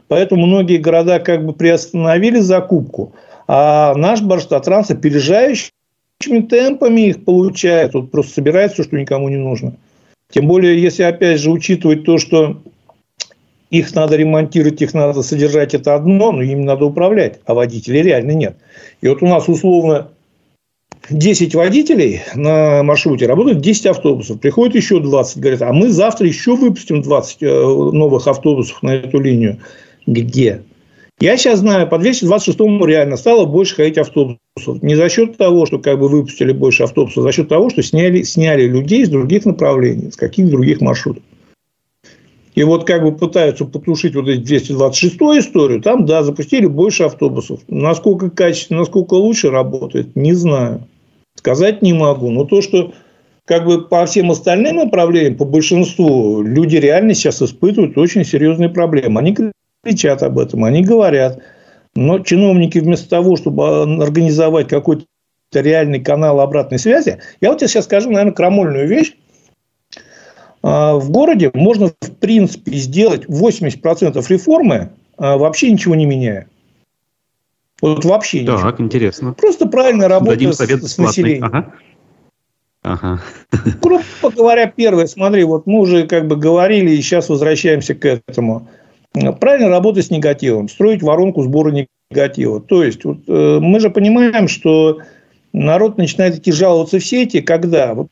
[0.09, 3.13] Поэтому многие города как бы приостановили закупку,
[3.47, 5.71] а наш Барштатранс опережающими
[6.49, 7.95] темпами их получает.
[7.95, 9.75] Вот просто собирает все, что никому не нужно.
[10.31, 12.61] Тем более, если опять же учитывать то, что
[13.71, 18.33] их надо ремонтировать, их надо содержать, это одно, но им надо управлять, а водителей реально
[18.33, 18.57] нет.
[19.01, 20.09] И вот у нас условно
[21.11, 24.41] 10 водителей на маршруте, работают 10 автобусов.
[24.41, 29.21] Приходит еще 20, говорят, а мы завтра еще выпустим 20 э, новых автобусов на эту
[29.21, 29.59] линию.
[30.07, 30.63] Где?
[31.21, 34.39] Я сейчас знаю, по 226-му реально стало больше ходить автобусов.
[34.83, 37.83] Не за счет того, что как бы выпустили больше автобусов, а за счет того, что
[37.83, 41.23] сняли, сняли людей с других направлений, с каких других маршрутов.
[42.59, 47.61] И вот как бы пытаются потушить вот эти 226 историю, там, да, запустили больше автобусов.
[47.69, 50.83] Насколько качественно, насколько лучше работает, не знаю.
[51.37, 52.31] Сказать не могу.
[52.31, 52.93] Но то, что
[53.45, 59.21] как бы по всем остальным направлениям, по большинству, люди реально сейчас испытывают очень серьезные проблемы.
[59.21, 59.37] Они
[59.85, 61.41] кричат об этом, они говорят.
[61.95, 65.05] Но чиновники вместо того, чтобы организовать какой-то
[65.53, 69.15] реальный канал обратной связи, я вот тебе сейчас скажу, наверное, крамольную вещь.
[70.63, 76.49] А, в городе можно, в принципе, сделать 80% реформы, а, вообще ничего не меняя.
[77.81, 78.87] Вот вообще так, ничего.
[78.87, 79.33] интересно.
[79.35, 81.45] Просто правильно работать с, с населением.
[81.45, 81.73] Ага.
[82.83, 83.21] Ага.
[83.83, 84.03] Грубо
[84.35, 88.69] говоря, первое, смотри, вот мы уже как бы говорили, и сейчас возвращаемся к этому.
[89.41, 92.61] Правильно работать с негативом, строить воронку сбора негатива.
[92.61, 95.01] То есть, вот, э, мы же понимаем, что
[95.53, 98.09] народ начинает идти жаловаться в сети, когда вот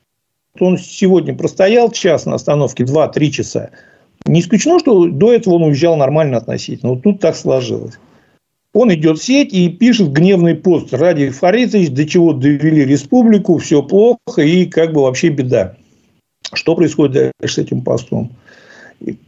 [0.63, 3.71] он сегодня простоял час на остановке 2-3 часа.
[4.27, 6.93] Не исключено, что до этого он уезжал нормально относительно.
[6.93, 7.99] Вот тут так сложилось.
[8.73, 10.93] Он идет в сеть и пишет гневный пост.
[10.93, 15.77] Ради Фаритович, до чего довели республику, все плохо и как бы вообще беда.
[16.53, 18.33] Что происходит дальше с этим постом?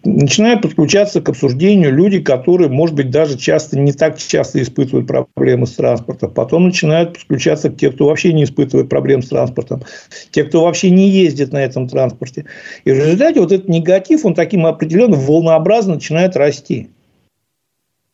[0.04, 5.66] Начинают подключаться к обсуждению люди, которые, может быть, даже часто не так часто испытывают проблемы
[5.66, 6.30] с транспортом.
[6.32, 9.82] Потом начинают подключаться к тем, кто вообще не испытывает проблем с транспортом.
[10.30, 12.46] Те, кто вообще не ездит на этом транспорте.
[12.84, 16.88] И в результате вот этот негатив, он таким определенным волнообразно начинает расти.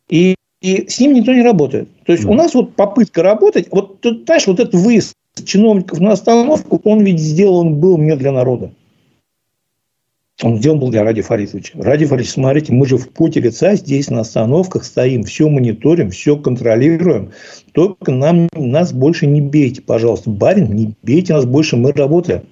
[0.09, 1.89] И, и с ним никто не работает.
[2.05, 5.13] То есть, у нас вот попытка работать, вот, ты знаешь, вот этот выезд
[5.43, 8.71] чиновников на остановку, он ведь сделан был не для народа.
[10.43, 11.81] Он сделан был для Ради Фаритовича.
[11.81, 16.35] Ради Фаритович, смотрите, мы же в поте лица здесь на остановках стоим, все мониторим, все
[16.35, 17.31] контролируем.
[17.71, 20.29] Только нам, нас больше не бейте, пожалуйста.
[20.29, 22.43] Барин, не бейте нас больше, мы работаем.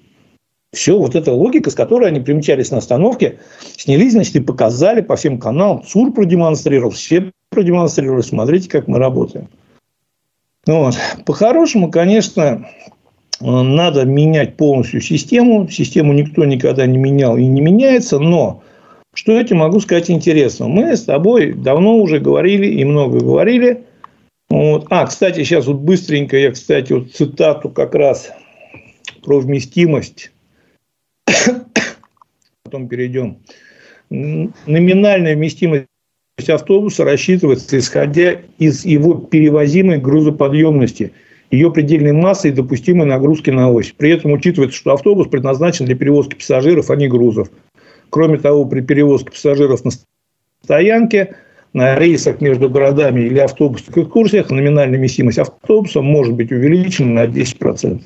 [0.71, 3.39] Все, вот эта логика, с которой они примчались на остановке,
[3.77, 5.83] снялись, значит, и показали по всем каналам.
[5.83, 8.21] ЦУР продемонстрировал, все продемонстрировали.
[8.21, 9.49] Смотрите, как мы работаем.
[10.65, 10.95] Ну вот.
[11.25, 12.65] По-хорошему, конечно,
[13.39, 15.67] надо менять полностью систему.
[15.67, 18.63] Систему никто никогда не менял и не меняется, но
[19.13, 20.67] что я тебе могу сказать интересно?
[20.67, 23.83] Мы с тобой давно уже говорили и много говорили.
[24.49, 24.87] Вот.
[24.89, 28.31] А, кстати, сейчас вот быстренько я, кстати, вот цитату как раз
[29.23, 30.31] про вместимость.
[32.63, 33.39] Потом перейдем.
[34.09, 35.87] Номинальная вместимость
[36.47, 41.13] автобуса рассчитывается исходя из его перевозимой грузоподъемности–
[41.53, 43.93] ее предельной массой и допустимой нагрузки на ось.
[43.95, 47.49] При этом учитывается, что автобус предназначен для перевозки пассажиров, а не грузов.
[48.09, 49.91] Кроме того, при перевозке пассажиров на
[50.63, 51.35] стоянке,
[51.73, 58.01] на рейсах между городами или автобусных экскурсиях номинальная вместимость автобуса может быть увеличена на 10%.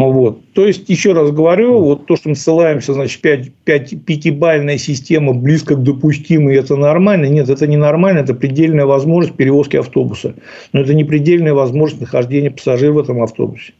[0.00, 0.40] Вот.
[0.54, 5.34] То есть, еще раз говорю, вот то, что мы ссылаемся, значит, 5, 5, пятибальная система
[5.34, 7.26] близко к допустимой, это нормально.
[7.26, 10.34] Нет, это не нормально, это предельная возможность перевозки автобуса.
[10.72, 13.74] Но это не предельная возможность нахождения пассажира в этом автобусе.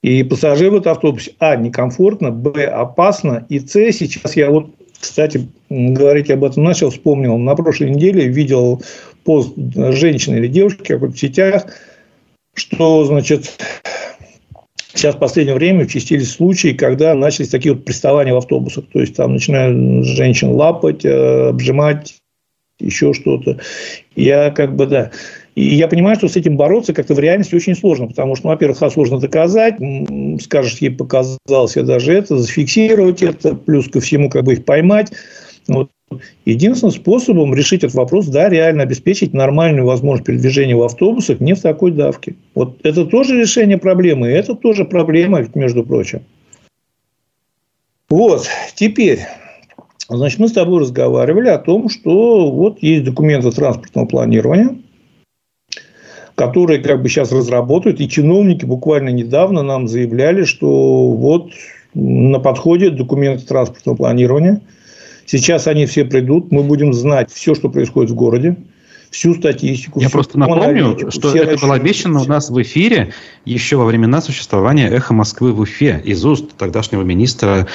[0.00, 5.46] И пассажир в этом автобусе, а, некомфортно, б, опасно, и с, сейчас я вот, кстати,
[5.68, 8.82] говорить об этом начал, вспомнил, на прошлой неделе видел
[9.24, 11.66] пост женщины или девушки в сетях,
[12.54, 13.58] что, значит,
[14.94, 18.84] Сейчас в последнее время участились случаи, когда начались такие вот приставания в автобусах.
[18.92, 22.16] То есть, там начинают женщин лапать, э, обжимать,
[22.78, 23.58] еще что-то.
[24.16, 25.10] Я как бы, да.
[25.54, 28.52] И я понимаю, что с этим бороться как-то в реальности очень сложно, потому что, ну,
[28.52, 29.74] во-первых, сложно доказать,
[30.40, 35.12] скажешь, ей показалось, я даже это, зафиксировать это, плюс ко всему как бы их поймать.
[35.68, 35.90] Вот
[36.44, 41.60] Единственным способом решить этот вопрос, да, реально обеспечить нормальную возможность передвижения в автобусах не в
[41.60, 42.34] такой давке.
[42.54, 46.22] Вот это тоже решение проблемы, и это тоже проблема, ведь, между прочим.
[48.08, 49.20] Вот, теперь,
[50.08, 54.76] значит, мы с тобой разговаривали о том, что вот есть документы транспортного планирования,
[56.34, 61.52] которые как бы сейчас разработают, и чиновники буквально недавно нам заявляли, что вот
[61.94, 64.60] на подходе документы транспортного планирования–
[65.32, 68.54] Сейчас они все придут, мы будем знать все, что происходит в городе,
[69.10, 69.98] всю статистику.
[69.98, 73.14] Я просто напомню, что это было обещано у нас в эфире
[73.46, 77.66] еще во времена существования «Эхо Москвы» в Уфе из уст тогдашнего министра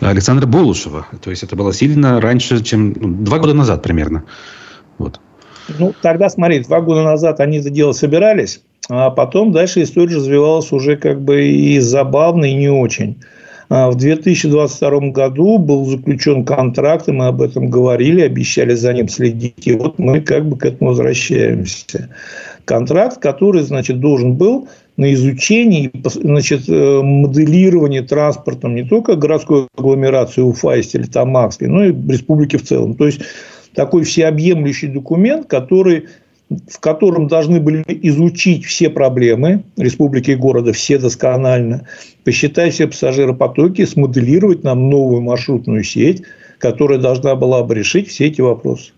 [0.00, 1.06] Александра Болушева.
[1.22, 4.24] То есть, это было сильно раньше, чем ну, два года назад примерно.
[4.96, 5.20] Вот.
[5.78, 10.72] Ну, тогда, смотри, два года назад они это дело собирались, а потом дальше история развивалась
[10.72, 13.22] уже как бы и забавно, и не очень.
[13.68, 19.08] А в 2022 году был заключен контракт, и мы об этом говорили, обещали за ним
[19.08, 19.66] следить.
[19.66, 22.10] И вот мы как бы к этому возвращаемся.
[22.64, 30.42] Контракт, который, значит, должен был на изучение, значит, э, моделирование транспортом не только городской агломерации
[30.42, 32.94] Уфа и Стерлитамакской, но и республики в целом.
[32.94, 33.20] То есть,
[33.74, 36.08] такой всеобъемлющий документ, который
[36.68, 41.86] в котором должны были изучить все проблемы республики и города, все досконально,
[42.24, 46.22] посчитать все пассажиропотоки, смоделировать нам новую маршрутную сеть,
[46.58, 48.92] которая должна была бы решить все эти вопросы.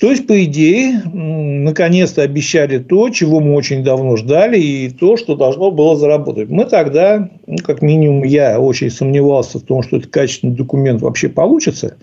[0.00, 5.36] То есть, по идее, наконец-то обещали то, чего мы очень давно ждали, и то, что
[5.36, 6.48] должно было заработать.
[6.48, 11.28] Мы тогда, ну, как минимум, я очень сомневался в том, что этот качественный документ вообще
[11.28, 11.98] получится,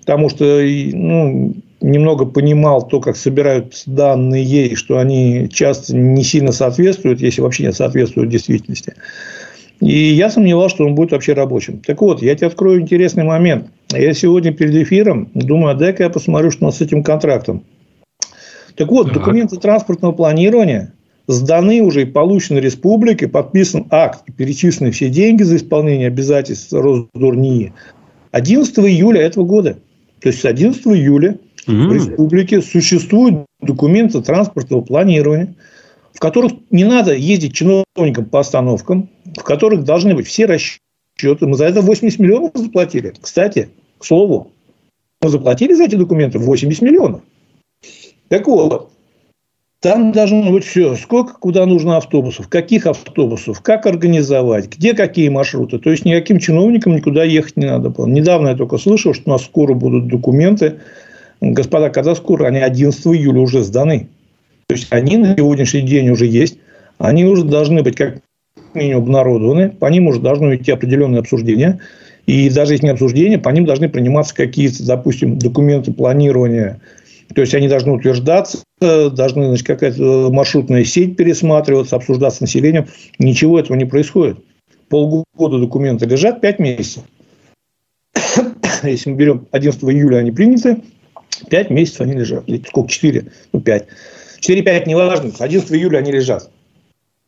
[0.00, 6.52] потому что ну, немного понимал то, как собирают данные, и что они часто не сильно
[6.52, 8.94] соответствуют, если вообще не соответствуют действительности.
[9.80, 11.80] И я сомневался, что он будет вообще рабочим.
[11.86, 13.68] Так вот, я тебе открою интересный момент.
[13.92, 17.62] Я сегодня перед эфиром думаю, а дай-ка я посмотрю, что у нас с этим контрактом.
[18.74, 19.14] Так вот, так.
[19.14, 20.92] документы транспортного планирования
[21.28, 27.72] сданы уже и получены республике, подписан акт и перечислены все деньги за исполнение обязательств Росдурнии
[28.32, 29.78] 11 июля этого года.
[30.20, 31.38] То есть, с 11 июля
[31.68, 35.54] в республике существуют документы транспортного планирования,
[36.12, 40.82] в которых не надо ездить чиновникам по остановкам, в которых должны быть все расчеты,
[41.20, 41.40] счет.
[41.40, 43.12] Мы за это 80 миллионов заплатили.
[43.20, 44.52] Кстати, к слову,
[45.20, 47.22] мы заплатили за эти документы 80 миллионов.
[48.28, 48.90] Так вот,
[49.80, 50.94] там должно быть все.
[50.96, 55.78] Сколько, куда нужно автобусов, каких автобусов, как организовать, где какие маршруты.
[55.78, 58.06] То есть, никаким чиновникам никуда ехать не надо было.
[58.06, 60.80] Недавно я только слышал, что у нас скоро будут документы.
[61.40, 62.46] Господа, когда скоро?
[62.46, 64.08] Они 11 июля уже сданы.
[64.66, 66.58] То есть, они на сегодняшний день уже есть.
[66.98, 68.20] Они уже должны быть как
[68.74, 69.70] минимум обнародованы.
[69.70, 71.78] По ним уже должно идти определенное обсуждение.
[72.26, 76.80] И даже если не обсуждение, по ним должны приниматься какие-то, допустим, документы планирования
[77.34, 82.86] то есть они должны утверждаться, должны значит, какая-то маршрутная сеть пересматриваться, обсуждаться с населением.
[83.18, 84.38] Ничего этого не происходит.
[84.88, 87.02] Полгода документы лежат, пять месяцев.
[88.82, 90.78] Если мы берем 11 июля они приняты,
[91.48, 92.44] пять месяцев они лежат.
[92.66, 92.90] Сколько?
[92.90, 93.26] Четыре?
[93.52, 93.86] Ну, пять.
[94.40, 95.32] Четыре-пять, неважно.
[95.38, 96.50] 11 июля они лежат.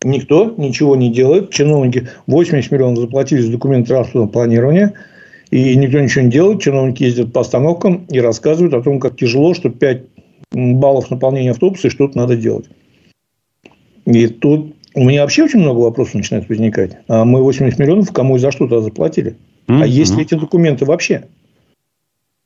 [0.02, 1.50] Никто ничего не делает.
[1.50, 4.94] Чиновники 80 миллионов заплатили за документы транспортного планирования–
[5.50, 6.62] и никто ничего не делает.
[6.62, 10.02] Чиновники ездят по остановкам и рассказывают о том, как тяжело, что 5
[10.52, 12.66] баллов наполнения автобуса и что-то надо делать.
[14.06, 16.96] И тут у меня вообще очень много вопросов начинает возникать.
[17.08, 19.36] А мы 80 миллионов кому и за что-то заплатили?
[19.66, 19.82] Mm-hmm.
[19.82, 21.24] А есть ли эти документы вообще?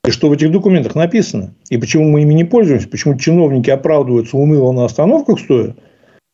[0.07, 1.53] И что в этих документах написано?
[1.69, 2.87] И почему мы ими не пользуемся?
[2.87, 5.75] Почему чиновники оправдываются уныло на остановках стоя,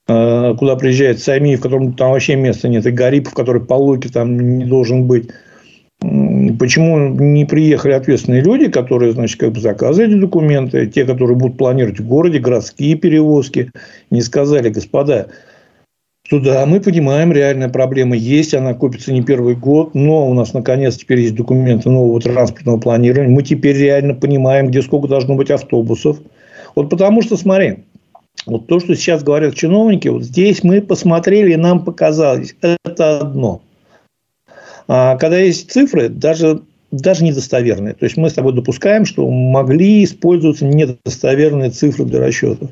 [0.08, 4.10] а, куда приезжает Сами, в котором там вообще места нет, и Гарипов, который по логике
[4.10, 5.30] там не должен быть.
[6.00, 12.00] Почему не приехали ответственные люди, которые, значит, как бы заказывали документы, те, которые будут планировать
[12.00, 13.72] в городе городские перевозки,
[14.10, 15.28] не сказали, господа,
[16.32, 20.54] что да, мы понимаем, реальная проблема есть, она копится не первый год, но у нас
[20.54, 25.52] наконец теперь есть документы нового транспортного планирования, мы теперь реально понимаем, где сколько должно быть
[25.52, 26.20] автобусов.
[26.74, 27.80] Вот потому что, смотри,
[28.46, 33.62] вот то, что сейчас говорят чиновники, вот здесь мы посмотрели и нам показалось, это одно–
[34.88, 37.94] а когда есть цифры, даже, даже недостоверные.
[37.94, 42.70] То есть мы с тобой допускаем, что могли использоваться недостоверные цифры для расчетов.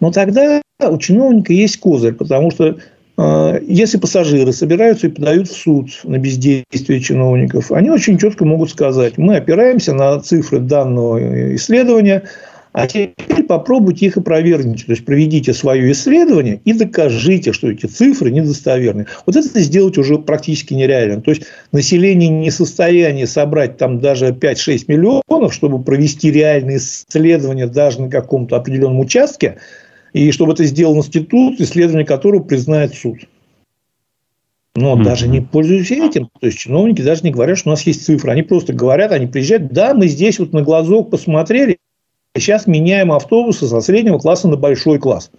[0.00, 2.78] Но тогда у чиновника есть козырь, потому что
[3.16, 9.18] если пассажиры собираются и подают в суд на бездействие чиновников, они очень четко могут сказать,
[9.18, 12.24] мы опираемся на цифры данного исследования,
[12.72, 14.84] а теперь попробуйте их опровергнуть.
[14.84, 19.06] То есть, проведите свое исследование и докажите, что эти цифры недостоверны.
[19.26, 21.20] Вот это сделать уже практически нереально.
[21.20, 27.68] То есть, население не в состоянии собрать там даже 5-6 миллионов, чтобы провести реальные исследования
[27.68, 29.58] даже на каком-то определенном участке,
[30.14, 33.18] и чтобы это сделал институт, исследование которого признает суд.
[34.76, 35.04] Но mm-hmm.
[35.04, 38.30] даже не пользуясь этим, то есть чиновники даже не говорят, что у нас есть цифры.
[38.30, 41.78] Они просто говорят, они приезжают, да, мы здесь вот на глазок посмотрели,
[42.36, 45.30] сейчас меняем автобусы со среднего класса на большой класс.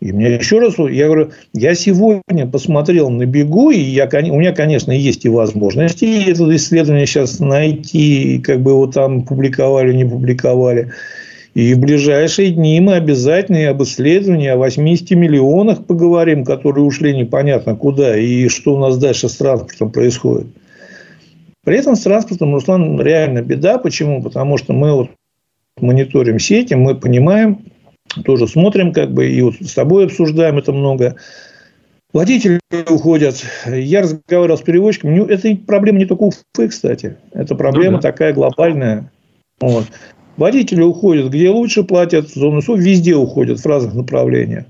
[0.00, 4.52] И мне еще раз, я говорю, я сегодня посмотрел на бегу, и я, у меня,
[4.52, 10.92] конечно, есть и возможности это исследование сейчас найти, как бы его там публиковали, не публиковали.
[11.54, 17.76] И в ближайшие дни мы обязательно об исследовании о 80 миллионах поговорим, которые ушли непонятно
[17.76, 20.48] куда, и что у нас дальше с транспортом происходит.
[21.64, 23.78] При этом с транспортом, Руслан, реально беда.
[23.78, 24.20] Почему?
[24.20, 25.10] Потому что мы вот
[25.80, 27.60] мониторим сети, мы понимаем,
[28.24, 31.16] тоже смотрим, как бы, и вот с тобой обсуждаем это много.
[32.12, 33.44] Водители уходят.
[33.66, 35.16] Я разговаривал с перевозчиком.
[35.16, 37.16] Ну, это проблема не только Уфы, кстати.
[37.32, 38.10] Это проблема ну, да.
[38.10, 39.10] такая глобальная.
[39.60, 39.86] Вот.
[40.36, 44.64] Водители уходят, где лучше платят, в зону везде уходят в разных направлениях.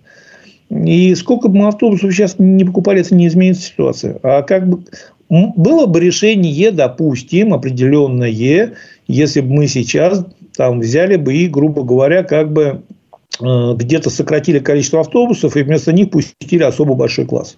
[0.70, 4.18] И сколько бы мы автобусов сейчас не покупали, это не изменит ситуацию.
[4.22, 4.84] А как бы
[5.28, 8.74] было бы решение, допустим, определенное,
[9.06, 10.24] если бы мы сейчас
[10.56, 12.82] там взяли бы и, грубо говоря, как бы
[13.40, 17.56] э, где-то сократили количество автобусов и вместо них пустили особо большой класс.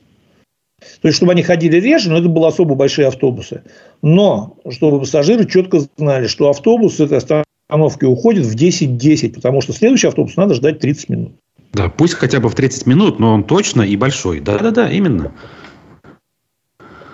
[1.01, 3.63] То есть, чтобы они ходили реже, но это были особо большие автобусы.
[4.03, 7.19] Но, чтобы пассажиры четко знали, что автобус с этой
[7.69, 11.33] остановки уходит в 10-10, потому что следующий автобус надо ждать 30 минут.
[11.73, 14.41] Да, пусть хотя бы в 30 минут, но он точно и большой.
[14.41, 15.33] Да-да-да, именно.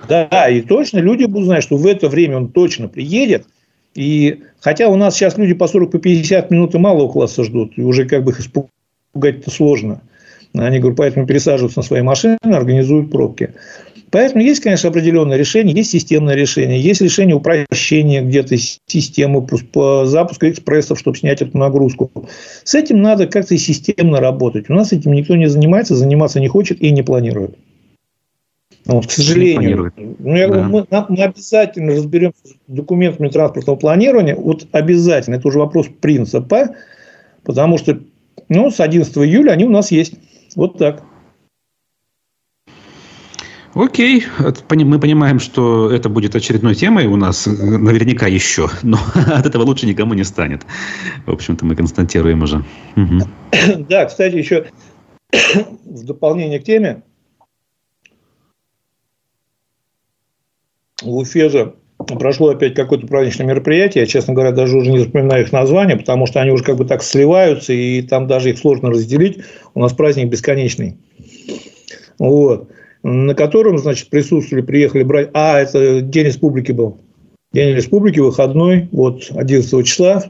[0.08, 3.46] Да, и точно люди будут знать, что в это время он точно приедет–
[3.94, 7.76] и хотя у нас сейчас люди по 40 по 50 минут и малого класса ждут,
[7.76, 10.00] и уже как бы их испугать-то сложно.
[10.54, 13.54] Они, говорят, поэтому пересаживаются на свои машины, организуют пробки.
[14.12, 20.46] Поэтому есть, конечно, определенное решение, есть системное решение, есть решение упрощения где-то системы по запуску
[20.46, 22.12] экспрессов, чтобы снять эту нагрузку.
[22.62, 24.68] С этим надо как-то системно работать.
[24.68, 27.56] У нас этим никто не занимается, заниматься не хочет и не планирует.
[28.84, 29.94] Вот, к сожалению.
[29.96, 30.62] Ну, я да.
[30.64, 34.36] мы, мы обязательно разберемся с документами транспортного планирования.
[34.36, 35.36] Вот обязательно.
[35.36, 36.74] Это уже вопрос принципа.
[37.44, 37.98] Потому что
[38.50, 40.14] ну, с 11 июля они у нас есть.
[40.54, 41.02] Вот так.
[43.74, 44.24] Окей,
[44.70, 49.86] мы понимаем, что это будет очередной темой у нас, наверняка еще, но от этого лучше
[49.86, 50.62] никому не станет.
[51.26, 52.64] В общем-то, мы констатируем уже.
[52.96, 53.20] Угу.
[53.88, 54.66] Да, кстати, еще
[55.84, 57.02] в дополнение к теме,
[61.02, 64.02] в Уфе же прошло опять какое-то праздничное мероприятие.
[64.02, 66.84] Я, честно говоря, даже уже не вспоминаю их название, потому что они уже как бы
[66.84, 69.42] так сливаются, и там даже их сложно разделить.
[69.74, 70.98] У нас праздник бесконечный.
[72.18, 72.70] Вот.
[73.02, 75.30] На котором, значит, присутствовали, приехали брать...
[75.34, 76.98] А, это День республики был.
[77.52, 80.24] День республики, выходной, вот 11 числа,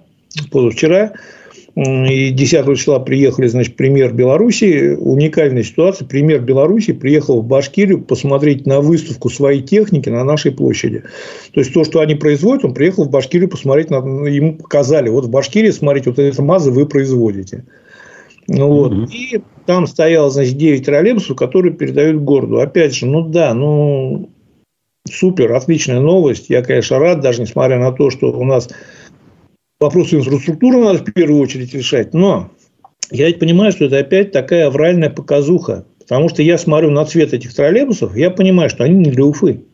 [0.50, 1.12] позавчера.
[1.74, 4.94] И 10 числа приехали, значит, премьер Беларуси.
[4.98, 6.06] Уникальная ситуация.
[6.06, 11.02] Премьер Беларуси приехал в Башкирию посмотреть на выставку своей техники на нашей площади.
[11.52, 13.96] То есть, то, что они производят, он приехал в Башкирию посмотреть, на,
[14.26, 15.08] ему показали.
[15.08, 17.64] Вот в Башкирии, смотрите, вот эта маза вы производите.
[18.48, 18.92] Ну, вот.
[18.92, 22.60] mm И там стояло, значит, 9 троллейбусов, которые передают городу.
[22.60, 24.30] Опять же, ну да, ну
[25.10, 26.46] супер, отличная новость.
[26.48, 28.68] Я, конечно, рад, даже несмотря на то, что у нас
[29.80, 32.14] вопросы инфраструктуры надо в первую очередь решать.
[32.14, 32.50] Но
[33.10, 35.86] я ведь понимаю, что это опять такая авральная показуха.
[35.98, 39.64] Потому что я смотрю на цвет этих троллейбусов, я понимаю, что они не для Уфы.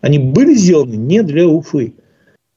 [0.00, 1.94] Они были сделаны не для Уфы.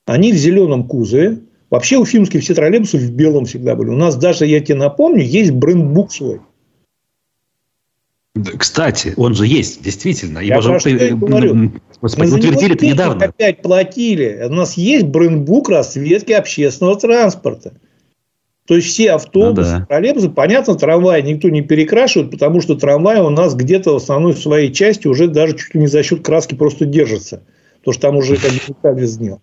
[0.06, 1.40] Они в зеленом кузове.
[1.70, 3.90] Вообще уфимские все троллейбусы в белом всегда были.
[3.90, 6.40] У нас даже, я тебе напомню, есть брендбук свой.
[8.58, 10.40] Кстати, он же есть, действительно.
[10.40, 11.72] Я Его же говорю.
[12.02, 13.26] Господи, утвердили-то недавно.
[13.26, 14.46] Опять платили.
[14.50, 17.74] У нас есть брендбук расцветки общественного транспорта.
[18.68, 19.86] То есть все автобусы, ну, да.
[19.86, 24.74] троллейбусы, понятно, трамваи никто не перекрашивает, потому что трамвай у нас где-то в основной своей
[24.74, 27.44] части уже даже чуть ли не за счет краски просто держится.
[27.80, 28.38] Потому что там уже
[28.82, 29.42] как бы сделал.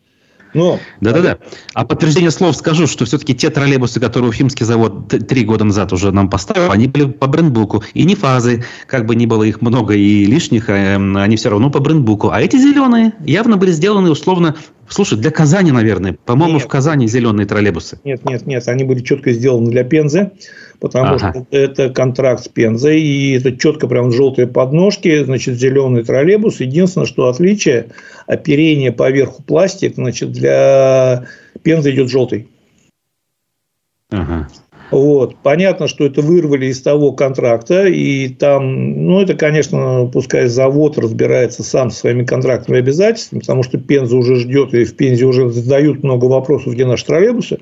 [0.54, 0.78] Но...
[1.00, 1.38] Да-да-да.
[1.74, 6.12] А подтверждение слов скажу, что все-таки те троллейбусы, которые Уфимский завод три года назад уже
[6.12, 7.82] нам поставил, они были по брендбуку.
[7.92, 11.70] И не фазы, как бы ни было их много и лишних, а, они все равно
[11.70, 12.30] по брендбуку.
[12.30, 14.54] А эти зеленые явно были сделаны условно
[14.88, 16.16] Слушай, для Казани, наверное.
[16.24, 17.98] По-моему, в Казани зеленые троллейбусы.
[18.04, 18.66] Нет, нет, нет.
[18.68, 20.32] Они были четко сделаны для Пензы,
[20.80, 21.30] потому ага.
[21.30, 26.60] что это контракт с Пензой, и это четко прям желтые подножки, значит, зеленый троллейбус.
[26.60, 27.88] Единственное, что отличие,
[28.26, 31.26] оперение поверху пластик, значит, для
[31.62, 32.48] Пензы идет желтый.
[34.10, 34.48] Ага.
[34.90, 35.36] Вот.
[35.42, 41.62] Понятно, что это вырвали из того контракта, и там, ну, это, конечно, пускай завод разбирается
[41.62, 46.02] сам со своими контрактными обязательствами, потому что Пенза уже ждет, и в Пензе уже задают
[46.02, 47.58] много вопросов, где наши троллейбусы.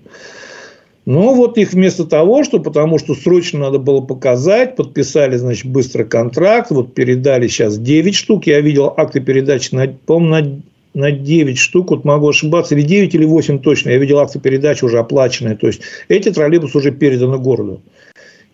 [1.05, 6.05] Но вот их вместо того, что потому что срочно надо было показать, подписали, значит, быстро
[6.05, 8.47] контракт, вот передали сейчас 9 штук.
[8.47, 10.63] Я видел акты передачи, на, по-моему, на
[10.95, 13.91] 9 штук, вот могу ошибаться, или 9, или 8 точно.
[13.91, 15.57] Я видел акции передачи уже оплаченные.
[15.57, 17.83] То есть, эти троллейбусы уже переданы городу.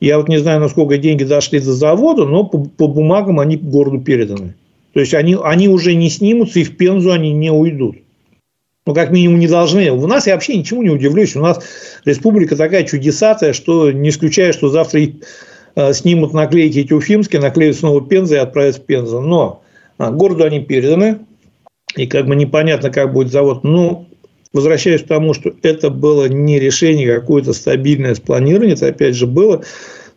[0.00, 4.00] Я вот не знаю, насколько деньги дошли до завода, но по, по бумагам они городу
[4.00, 4.54] переданы.
[4.92, 7.96] То есть, они, они уже не снимутся, и в Пензу они не уйдут.
[8.86, 9.90] Ну, как минимум, не должны.
[9.90, 11.36] У нас я вообще ничему не удивлюсь.
[11.36, 11.62] У нас
[12.06, 15.02] республика такая чудесатая, что не исключаю, что завтра
[15.74, 19.20] э, снимут наклейки эти уфимские, наклеят снова Пензы и отправят в Пензу.
[19.20, 19.62] Но
[19.98, 21.18] а, городу они переданы
[21.98, 23.64] и как бы непонятно, как будет завод.
[23.64, 24.08] Ну,
[24.52, 29.26] возвращаюсь к тому, что это было не решение, а какое-то стабильное спланирование, это опять же
[29.26, 29.62] было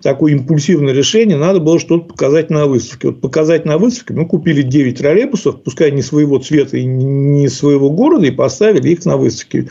[0.02, 3.10] такое импульсивное решение, надо было что-то показать на выставке.
[3.10, 7.92] Вот показать на выставке, мы купили 9 троллейбусов, пускай не своего цвета и не своего
[7.92, 9.70] города, и поставили их на выставке.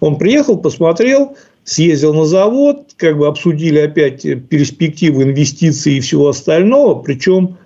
[0.00, 7.00] Он приехал, посмотрел, съездил на завод, как бы обсудили опять перспективы инвестиций и всего остального,
[7.00, 7.56] причем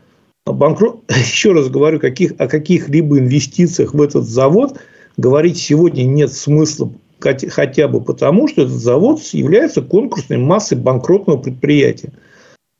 [0.53, 4.79] банкрот, еще раз говорю, каких, о каких-либо инвестициях в этот завод
[5.17, 6.91] говорить сегодня нет смысла
[7.23, 12.13] хотя бы потому, что этот завод является конкурсной массой банкротного предприятия.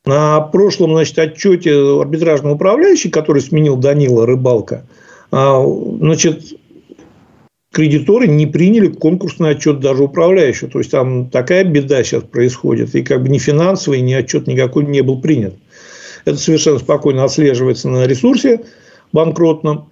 [0.05, 4.85] На прошлом значит, отчете арбитражного управляющего, который сменил Данила Рыбалка,
[5.31, 6.59] значит,
[7.73, 10.71] кредиторы не приняли конкурсный отчет даже управляющего.
[10.71, 12.95] То есть, там такая беда сейчас происходит.
[12.97, 15.55] И как бы ни финансовый, ни отчет никакой не был принят.
[16.25, 18.61] Это совершенно спокойно отслеживается на ресурсе
[19.13, 19.89] банкротном.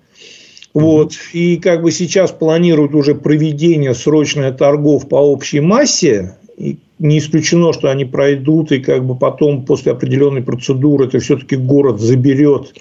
[0.72, 1.14] Вот.
[1.32, 6.36] И как бы сейчас планируют уже проведение срочных торгов по общей массе.
[6.56, 11.56] И не исключено, что они пройдут, и как бы потом после определенной процедуры это все-таки
[11.56, 12.74] город заберет.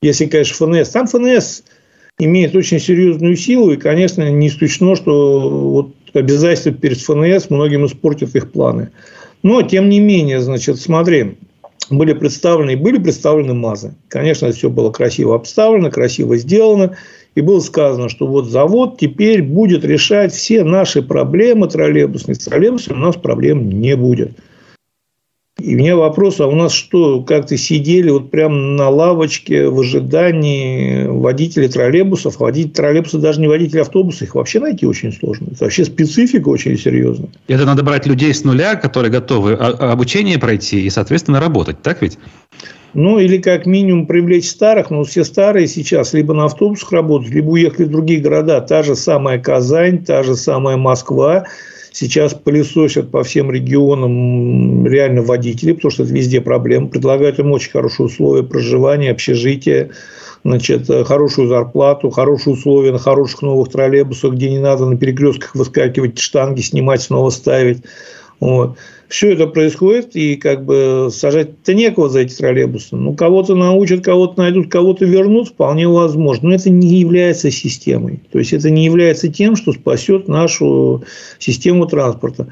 [0.00, 0.90] Если, конечно, ФНС.
[0.90, 1.64] Там ФНС
[2.18, 8.34] имеет очень серьезную силу, и, конечно, не исключено, что вот обязательства перед ФНС многим испортят
[8.36, 8.90] их планы.
[9.42, 11.36] Но, тем не менее, значит, смотри,
[11.90, 13.94] были представлены, и были представлены МАЗы.
[14.08, 16.96] Конечно, все было красиво обставлено, красиво сделано.
[17.34, 22.34] И было сказано, что вот завод теперь будет решать все наши проблемы троллейбусные.
[22.34, 24.32] С троллейбусами у нас проблем не будет.
[25.58, 29.80] И у меня вопрос, а у нас что, как-то сидели вот прямо на лавочке в
[29.80, 35.48] ожидании водителей троллейбусов, водитель троллейбуса даже не водитель автобуса, их вообще найти очень сложно.
[35.52, 37.30] Это вообще специфика очень серьезная.
[37.48, 42.18] Это надо брать людей с нуля, которые готовы обучение пройти и, соответственно, работать, так ведь?
[42.92, 47.48] Ну, или как минимум привлечь старых, но все старые сейчас либо на автобусах работают, либо
[47.48, 48.60] уехали в другие города.
[48.60, 51.44] Та же самая Казань, та же самая Москва–
[51.98, 56.88] Сейчас пылесосят по всем регионам реально водители, потому что это везде проблема.
[56.88, 59.88] Предлагают им очень хорошие условия проживания, общежития,
[60.44, 66.18] значит, хорошую зарплату, хорошие условия на хороших новых троллейбусах, где не надо на перекрестках выскакивать,
[66.18, 67.78] штанги снимать, снова ставить.
[68.40, 68.76] Вот.
[69.08, 72.96] Все это происходит, и как бы сажать-то некого за эти троллейбусы.
[72.96, 76.48] Ну, кого-то научат, кого-то найдут, кого-то вернут, вполне возможно.
[76.48, 78.20] Но это не является системой.
[78.32, 81.04] То есть, это не является тем, что спасет нашу
[81.38, 82.48] систему транспорта.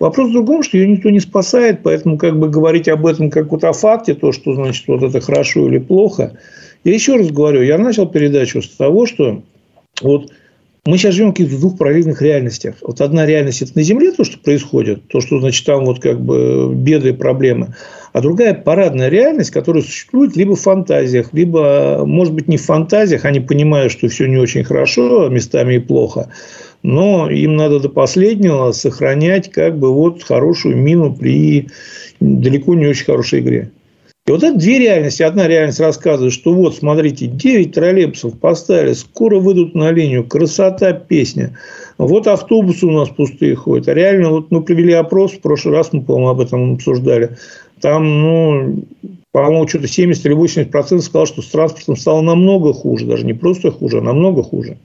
[0.00, 3.52] Вопрос в другом, что ее никто не спасает, поэтому как бы говорить об этом как
[3.52, 6.36] вот о факте, то, что значит вот это хорошо или плохо.
[6.82, 9.44] Я еще раз говорю, я начал передачу с того, что
[10.02, 10.32] вот
[10.84, 12.74] мы сейчас живем в двух параллельных реальностях.
[12.82, 16.20] Вот одна реальность– это на Земле то, что происходит, то, что, значит, там вот как
[16.20, 17.76] бы беды и проблемы.
[18.12, 23.24] А другая парадная реальность, которая существует либо в фантазиях, либо, может быть, не в фантазиях,
[23.24, 26.30] они понимают, что все не очень хорошо, местами и плохо,
[26.82, 31.68] но им надо до последнего сохранять как бы вот хорошую мину при
[32.18, 33.70] далеко не очень хорошей игре.
[34.24, 35.24] И вот это две реальности.
[35.24, 41.58] Одна реальность рассказывает, что вот, смотрите, 9 троллейбусов поставили, скоро выйдут на линию, красота, песня.
[41.98, 43.88] Вот автобусы у нас пустые ходят.
[43.88, 47.36] А реально, вот мы провели опрос, в прошлый раз мы, по-моему, об этом обсуждали.
[47.80, 48.84] Там, ну,
[49.32, 53.06] по-моему, что-то 70 или 80 процентов сказал, что с транспортом стало намного хуже.
[53.06, 54.78] Даже не просто хуже, а намного хуже.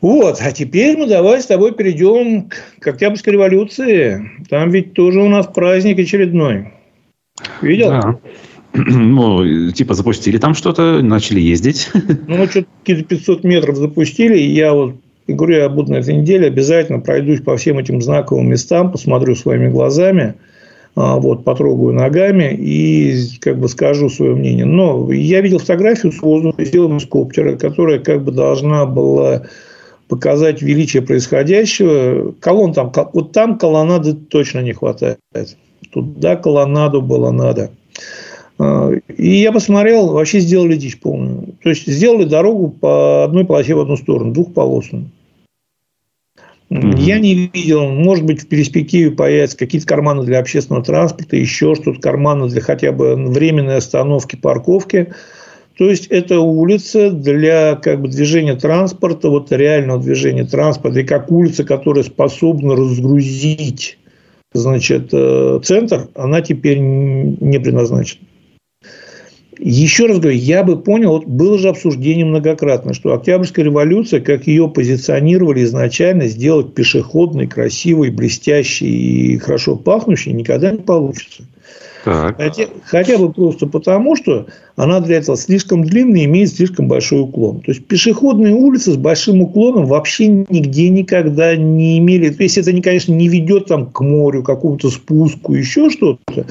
[0.00, 2.48] Вот, а теперь мы давай с тобой перейдем
[2.78, 4.22] к Октябрьской революции.
[4.48, 6.79] Там ведь тоже у нас праздник очередной.
[7.62, 7.90] Видел?
[7.90, 8.18] Да.
[8.72, 11.90] Ну, типа запустили там что-то, начали ездить.
[12.28, 14.38] Ну, что-то какие-то 500 метров запустили.
[14.38, 14.94] И я вот
[15.26, 19.68] говорю, я буду на этой неделе, обязательно пройдусь по всем этим знаковым местам, посмотрю своими
[19.68, 20.34] глазами,
[20.96, 24.64] а, вот, потрогаю ногами и как бы скажу свое мнение.
[24.64, 29.46] Но я видел фотографию с воздуха, сделанную из коптера, которая как бы должна была
[30.08, 32.34] показать величие происходящего.
[32.40, 35.18] Колонн там, вот там колоннады точно не хватает.
[35.92, 37.70] Туда колоннаду было надо.
[38.58, 41.54] А, и я посмотрел, вообще сделали дичь полную.
[41.62, 45.10] То есть, сделали дорогу по одной полосе в одну сторону, двухполосную.
[46.70, 47.00] Mm-hmm.
[47.00, 52.00] Я не видел, может быть, в перспективе появятся какие-то карманы для общественного транспорта, еще что-то,
[52.00, 55.14] карманы для хотя бы временной остановки, парковки.
[55.78, 61.32] То есть, это улица для как бы, движения транспорта, вот реального движения транспорта, и как
[61.32, 63.98] улица, которая способна разгрузить
[64.52, 68.26] значит, э, центр, она теперь не предназначена.
[69.62, 74.46] Еще раз говорю, я бы понял, вот было же обсуждение многократно, что Октябрьская революция, как
[74.46, 81.44] ее позиционировали изначально, сделать пешеходной, красивой, блестящей и хорошо пахнущей, никогда не получится.
[82.02, 84.46] Хотя, хотя бы просто потому, что
[84.76, 87.60] она для этого слишком длинная и имеет слишком большой уклон.
[87.60, 92.30] То есть пешеходные улицы с большим уклоном вообще нигде никогда не имели.
[92.30, 96.46] То есть это, конечно, не ведет там к морю, к какому-то спуску, еще что-то.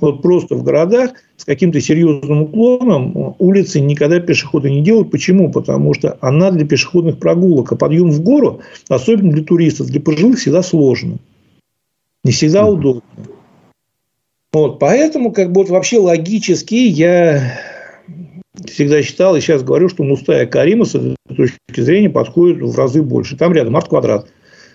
[0.00, 5.10] Вот просто в городах с каким-то серьезным уклоном улицы никогда пешеходы не делают.
[5.10, 5.52] Почему?
[5.52, 7.72] Потому что она для пешеходных прогулок.
[7.72, 11.18] А подъем в гору, особенно для туристов, для пожилых, всегда сложно.
[12.24, 13.02] Не всегда удобно.
[14.54, 17.58] Вот, поэтому, как бы вот вообще логически я
[18.64, 23.02] всегда считал и сейчас говорю, что Мустая Карима с этой точки зрения подходит в разы
[23.02, 23.36] больше.
[23.36, 24.28] Там рядом арт-квадрат,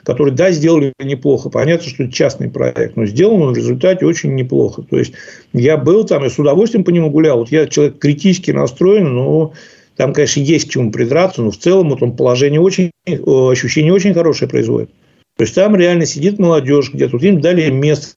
[0.03, 1.49] который, да, сделали неплохо.
[1.49, 4.81] Понятно, что это частный проект, но сделан он в результате очень неплохо.
[4.81, 5.13] То есть,
[5.53, 7.39] я был там и с удовольствием по нему гулял.
[7.39, 9.53] Вот я человек критически настроен, но
[9.95, 14.13] там, конечно, есть к чему придраться, но в целом вот он положение очень, ощущение очень
[14.13, 14.89] хорошее производит.
[15.37, 18.15] То есть, там реально сидит молодежь где-то, вот им дали место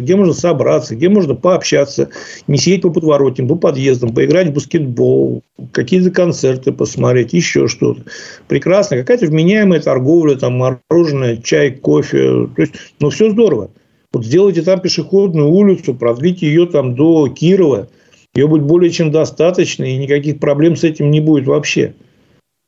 [0.00, 2.08] где можно собраться, где можно пообщаться,
[2.46, 5.42] не сидеть по подворотням, по подъездам, поиграть в баскетбол,
[5.72, 8.02] какие-то концерты посмотреть, еще что-то.
[8.48, 8.96] Прекрасно.
[8.96, 12.48] Какая-то вменяемая торговля, там, мороженое, чай, кофе.
[12.56, 13.70] То есть, ну, все здорово.
[14.12, 17.88] Вот сделайте там пешеходную улицу, продлите ее там до Кирова.
[18.34, 21.94] Ее будет более чем достаточно, и никаких проблем с этим не будет вообще.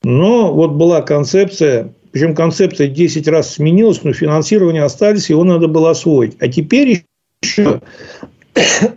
[0.04, 5.90] Но вот была концепция причем концепция 10 раз сменилась, но финансирование остались, его надо было
[5.90, 6.34] освоить.
[6.40, 7.04] А теперь
[7.46, 7.80] еще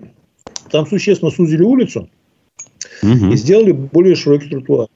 [0.72, 2.10] там существенно сузили улицу
[3.04, 3.32] угу.
[3.32, 4.88] и сделали более широкий тротуар.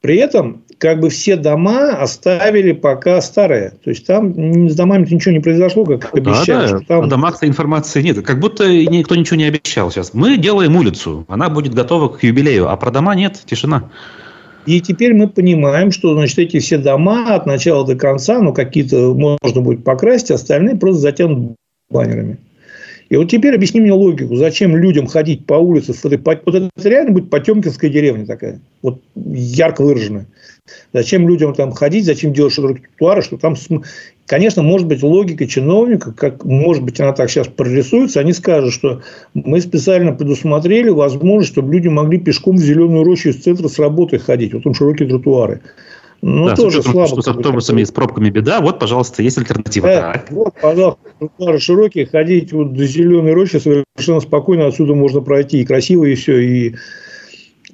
[0.00, 3.70] При этом как бы все дома оставили пока старые.
[3.82, 6.68] То есть там с домами ничего не произошло, как обещали.
[6.68, 6.84] Да, да.
[6.86, 7.04] Там...
[7.04, 8.24] О домах-то информации нет.
[8.24, 10.14] Как будто никто ничего не обещал сейчас.
[10.14, 13.90] Мы делаем улицу, она будет готова к юбилею, а про дома нет, тишина.
[14.66, 19.14] И теперь мы понимаем, что значит, эти все дома от начала до конца, ну, какие-то
[19.14, 21.56] можно будет покрасить, остальные просто затянут
[21.90, 22.38] баннерами.
[23.08, 27.30] И вот теперь объясни мне логику, зачем людям ходить по улице, вот это реально будет
[27.30, 30.26] Потемкинская деревня такая, вот ярко выраженная.
[30.92, 33.54] Зачем людям там ходить, зачем делать широкие тротуары, что там,
[34.26, 39.02] конечно, может быть логика чиновника, как может быть она так сейчас прорисуется, они скажут, что
[39.34, 44.18] мы специально предусмотрели возможность, чтобы люди могли пешком в зеленую рощу из центра с работы
[44.18, 45.60] ходить, вот там широкие тротуары.
[46.28, 47.06] Ну, да, тоже слабо.
[47.06, 49.86] Что с автобусами и с пробками беда, вот, пожалуйста, есть альтернатива.
[49.86, 50.30] Да, так.
[50.32, 55.64] Вот, пожалуйста, тротуары широкие, ходить вот до зеленой рощи совершенно спокойно отсюда можно пройти, и
[55.64, 56.74] красиво, и все, и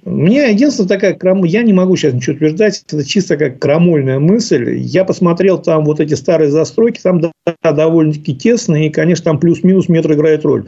[0.05, 4.75] мне единственное такая, я не могу сейчас ничего утверждать, это чисто как крамольная мысль.
[4.75, 7.33] Я посмотрел там вот эти старые застройки, там да,
[7.63, 10.67] довольно-таки тесно, и, конечно, там плюс-минус метр играет роль.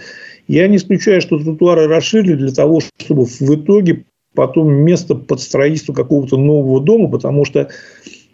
[0.48, 4.04] Я не исключаю, что тротуары расширили для того, чтобы в итоге
[4.34, 7.68] потом место под строительство какого-то нового дома, потому что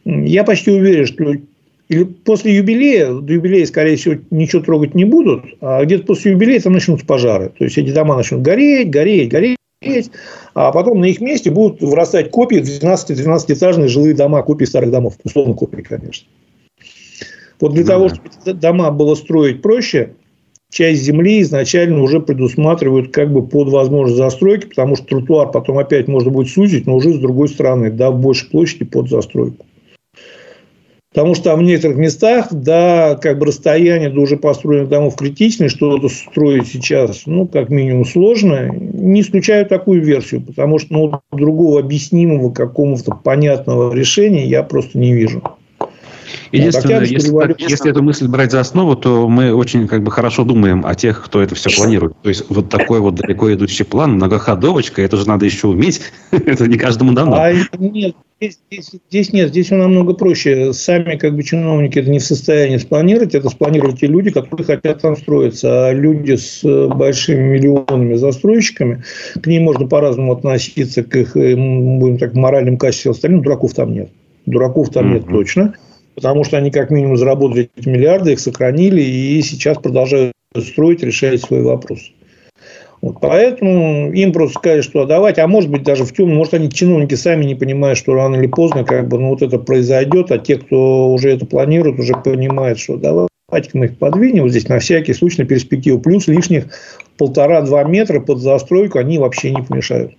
[0.05, 1.35] я почти уверен, что
[1.89, 6.61] или после юбилея, до юбилея, скорее всего, ничего трогать не будут, а где-то после юбилея
[6.61, 7.51] там начнутся пожары.
[7.59, 9.57] То есть, эти дома начнут гореть, гореть, гореть
[10.55, 15.55] а потом на их месте будут вырастать копии 12-13-этажные жилые дома, копии старых домов, условно
[15.55, 16.29] копии, конечно.
[17.61, 17.95] Вот для да.
[17.95, 20.15] того, чтобы дома было строить проще,
[20.71, 26.09] часть земли изначально уже предусматривают как бы под возможность застройки, потому что тротуар потом опять
[26.09, 29.67] можно будет сузить, но уже с другой стороны, дав больше площади под застройку.
[31.13, 36.09] Потому что в некоторых местах, да, как бы расстояние до уже построенных домов критичное, что-то
[36.09, 38.71] строить сейчас, ну, как минимум, сложно.
[38.71, 45.13] Не исключаю такую версию, потому что ну, другого объяснимого какого-то понятного решения я просто не
[45.13, 45.43] вижу.
[46.53, 50.45] Единственное, если, так, если эту мысль брать за основу, то мы очень как бы хорошо
[50.45, 52.15] думаем о тех, кто это все планирует.
[52.23, 56.01] То есть вот такой вот далеко идущий план, многоходовочка, это же надо еще уметь.
[56.33, 57.37] это не каждому дано.
[57.37, 60.73] А нет, здесь, здесь, здесь нет, здесь все намного проще.
[60.73, 65.03] Сами как бы чиновники это не в состоянии спланировать, это спланируют те люди, которые хотят
[65.03, 65.87] там строиться.
[65.87, 69.05] А люди с большими миллионами застройщиками,
[69.41, 73.93] к ним можно по-разному относиться, к их, э, будем так, моральным качествам остальным, дураков там
[73.93, 74.11] нет.
[74.47, 75.15] Дураков там mm-hmm.
[75.15, 75.75] нет точно
[76.15, 81.41] потому что они как минимум заработали эти миллиарды, их сохранили и сейчас продолжают строить, решать
[81.41, 82.01] свой вопрос.
[83.01, 86.71] Вот, поэтому им просто сказали, что давать, а может быть даже в темном, может они
[86.71, 90.39] чиновники сами не понимают, что рано или поздно как бы, ну, вот это произойдет, а
[90.39, 94.79] те, кто уже это планирует, уже понимают, что давайте мы их подвинем вот здесь на
[94.81, 96.67] всякий случай, на перспективу, плюс лишних
[97.17, 100.13] полтора-два метра под застройку они вообще не помешают.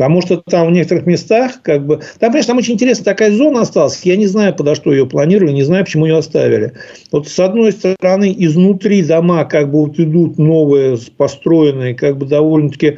[0.00, 3.60] Потому что там в некоторых местах, как бы, там, конечно, там очень интересная такая зона
[3.60, 4.00] осталась.
[4.02, 6.72] Я не знаю, подо что ее планировали, не знаю, почему ее оставили.
[7.12, 12.96] Вот с одной стороны, изнутри дома как бы вот идут новые, построенные, как бы довольно-таки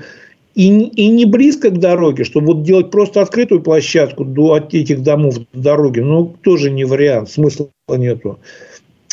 [0.54, 5.02] и, и не близко к дороге, чтобы вот делать просто открытую площадку до от этих
[5.02, 8.38] домов до дороги, ну, тоже не вариант, смысла нету.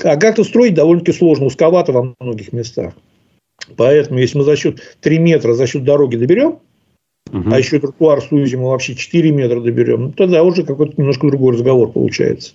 [0.04, 2.94] А как-то строить довольно-таки сложно, узковато во многих местах.
[3.76, 6.60] Поэтому, если мы за счет 3 метра за счет дороги доберем,
[7.32, 7.50] угу.
[7.52, 11.54] а еще тротуар сузим, мы вообще 4 метра доберем, ну, тогда уже какой-то немножко другой
[11.54, 12.54] разговор получается.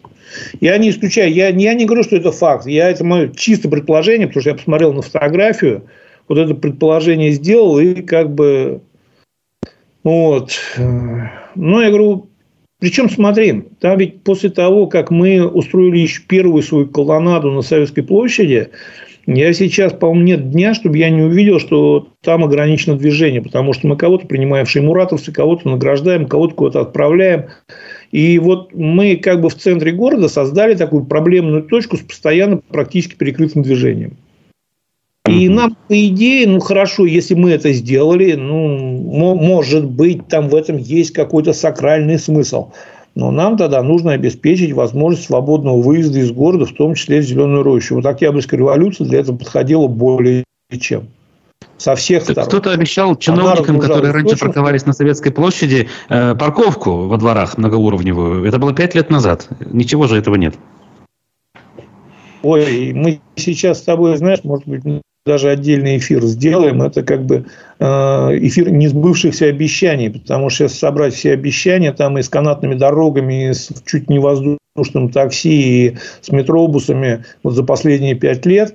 [0.61, 4.27] Я не исключаю, я, я не говорю, что это факт, я, это мое чисто предположение,
[4.27, 5.85] потому что я посмотрел на фотографию,
[6.29, 8.81] вот это предположение сделал, и как бы,
[10.03, 12.29] вот, ну, я говорю,
[12.81, 18.03] причем, смотри, там ведь после того, как мы устроили еще первую свою колоннаду на Советской
[18.03, 18.70] площади,
[19.27, 23.87] я сейчас, по-моему, нет дня, чтобы я не увидел, что там ограничено движение, потому что
[23.87, 27.47] мы кого-то принимаем в шеймуратовцы, кого-то награждаем, кого-то куда-то отправляем.
[28.11, 33.14] И вот мы как бы в центре города создали такую проблемную точку с постоянно практически
[33.14, 34.16] перекрытым движением.
[35.27, 40.55] И нам, по идее, ну хорошо, если мы это сделали, ну, может быть, там в
[40.55, 42.72] этом есть какой-то сакральный смысл.
[43.15, 47.62] Но нам тогда нужно обеспечить возможность свободного выезда из города, в том числе в Зеленую
[47.62, 47.95] рощу.
[47.95, 50.45] Вот Октябрьская революция для этого подходила более
[50.81, 51.09] чем.
[51.77, 52.47] Со всех сторон.
[52.47, 54.47] Кто-то обещал чиновникам, которые раньше точно.
[54.47, 58.45] парковались на Советской площади, э, парковку во дворах многоуровневую.
[58.45, 59.49] Это было пять лет назад.
[59.61, 60.55] Ничего же этого нет.
[62.43, 64.83] Ой, мы сейчас с тобой, знаешь, может быть,
[65.25, 66.83] даже отдельный эфир сделаем.
[66.83, 67.47] Это как бы
[67.85, 73.51] э, эфир несбывшихся обещаний, потому что сейчас собрать все обещания там и с канатными дорогами,
[73.51, 78.74] и с чуть не воздушным такси, и с метробусами вот за последние пять лет,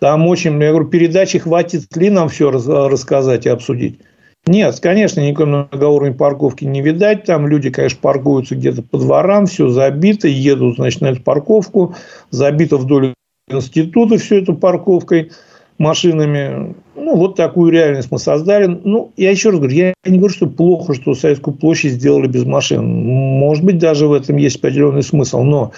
[0.00, 4.00] там очень, я говорю, передачи хватит ли нам все рассказать и обсудить.
[4.46, 7.24] Нет, конечно, никакой многоуровневой парковки не видать.
[7.24, 11.94] Там люди, конечно, паркуются где-то по дворам, все забито, едут, значит, на эту парковку,
[12.30, 13.14] забито вдоль
[13.48, 15.30] института все это парковкой
[15.78, 16.74] машинами.
[16.94, 18.66] Ну, вот такую реальность мы создали.
[18.66, 22.44] Ну, я еще раз говорю, я не говорю, что плохо, что Советскую площадь сделали без
[22.44, 22.84] машин.
[22.84, 25.42] Может быть, даже в этом есть определенный смысл.
[25.42, 25.72] Но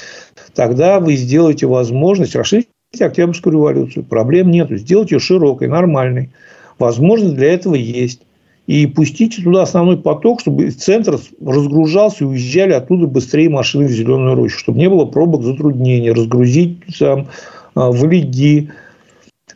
[0.54, 2.68] тогда вы сделаете возможность расширить
[2.98, 4.04] Октябрьскую революцию.
[4.04, 4.70] Проблем нет.
[4.70, 6.30] Сделайте ее широкой, нормальной.
[6.78, 8.20] Возможность для этого есть
[8.66, 14.34] и пустите туда основной поток, чтобы центр разгружался и уезжали оттуда быстрее машины в Зеленую
[14.36, 17.28] рощу, чтобы не было пробок затруднений, разгрузить там
[17.74, 18.70] а, в Лиги.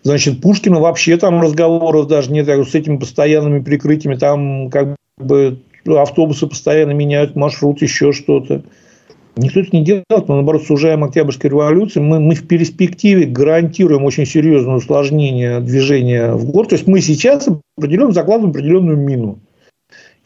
[0.03, 6.47] Значит, Пушкина вообще там разговоров даже нет с этими постоянными прикрытиями, там как бы автобусы
[6.47, 8.63] постоянно меняют маршрут, еще что-то.
[9.37, 12.01] Никто это не делает, мы, наоборот, сужаем Октябрьской революции.
[12.01, 16.71] Мы, мы в перспективе гарантируем очень серьезное усложнение движения в город.
[16.71, 19.39] То есть, мы сейчас определенно закладываем определенную мину.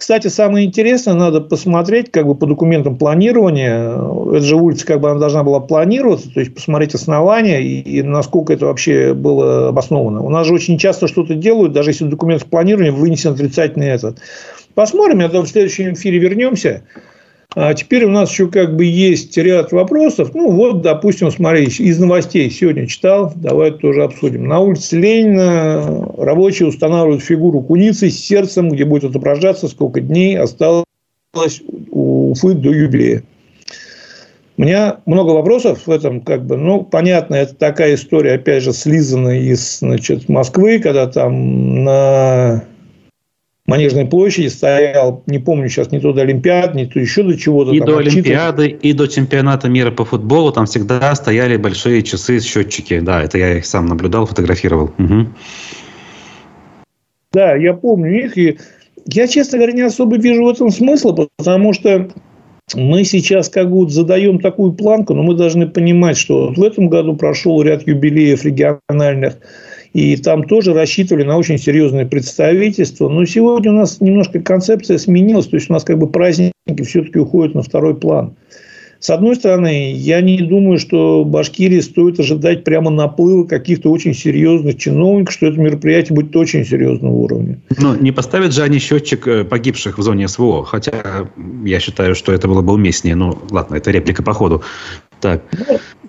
[0.03, 3.93] Кстати, самое интересное, надо посмотреть как бы по документам планирования.
[4.35, 8.03] Эта же улица как бы она должна была планироваться, то есть посмотреть основания и, и
[8.03, 10.21] насколько это вообще было обосновано.
[10.21, 14.19] У нас же очень часто что-то делают, даже если в документах планирования вынесен отрицательный этот.
[14.75, 16.83] Посмотрим, я в следующем эфире вернемся.
[17.55, 20.31] А теперь у нас еще как бы есть ряд вопросов.
[20.35, 24.47] Ну, вот, допустим, смотри, из новостей сегодня читал, давай тоже обсудим.
[24.47, 30.85] На улице Ленина рабочие устанавливают фигуру куницы с сердцем, где будет отображаться, сколько дней осталось
[31.91, 33.23] у Уфы до юбилея.
[34.57, 38.73] У меня много вопросов в этом, как бы, ну, понятно, это такая история, опять же,
[38.73, 42.65] слизанная из, значит, Москвы, когда там на
[43.67, 47.71] Манежной площади стоял, не помню сейчас, не то до Олимпиады, не то еще до чего-то.
[47.73, 52.41] И там, до Олимпиады, и до чемпионата мира по футболу там всегда стояли большие часы,
[52.41, 52.99] счетчики.
[52.99, 54.91] Да, это я их сам наблюдал, фотографировал.
[54.99, 55.27] Угу.
[57.33, 58.37] Да, я помню их.
[58.37, 58.59] И
[59.07, 62.11] я, честно говоря, не особо вижу в этом смысла, потому что
[62.75, 67.17] мы сейчас как бы задаем такую планку, но мы должны понимать, что в этом году
[67.17, 69.37] прошел ряд юбилеев региональных
[69.93, 73.09] и там тоже рассчитывали на очень серьезное представительство.
[73.09, 75.47] Но сегодня у нас немножко концепция сменилась.
[75.47, 78.35] То есть, у нас как бы праздники все-таки уходят на второй план.
[79.03, 84.79] С одной стороны, я не думаю, что Башкирии стоит ожидать прямо наплыва каких-то очень серьезных
[84.79, 87.61] чиновников, что это мероприятие будет очень серьезного уровня.
[87.81, 90.65] Но не поставят же они счетчик э, погибших в зоне СВО.
[90.65, 91.29] Хотя
[91.65, 93.17] я считаю, что это было бы уместнее.
[93.17, 94.63] Ну, ладно, это реплика по ходу.
[95.23, 95.41] Так.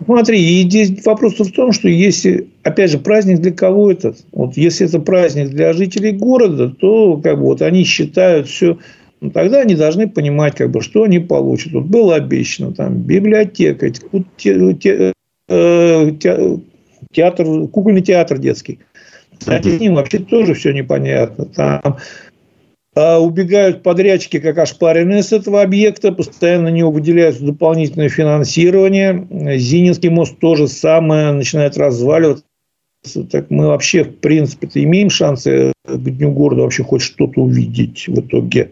[0.03, 4.15] Смотри, и здесь вопрос в том, что если, опять же, праздник для кого это?
[4.31, 8.79] Вот если это праздник для жителей города, то как бы вот они считают все,
[9.21, 11.73] ну, тогда они должны понимать, как бы, что они получат.
[11.73, 13.91] Вот было обещано там библиотека,
[14.35, 15.13] те, те,
[15.47, 16.59] э, те,
[17.11, 18.79] театр, кукольный театр детский.
[19.37, 21.45] Кстати, с ним вообще тоже все непонятно.
[21.45, 21.97] Там
[22.95, 29.27] убегают подрядчики, как ошпаренные с этого объекта, постоянно на него выделяется дополнительное финансирование.
[29.57, 32.45] Зининский мост тоже самое начинает разваливаться.
[33.31, 38.19] Так мы вообще, в принципе, имеем шансы к Дню города вообще хоть что-то увидеть в
[38.19, 38.71] итоге.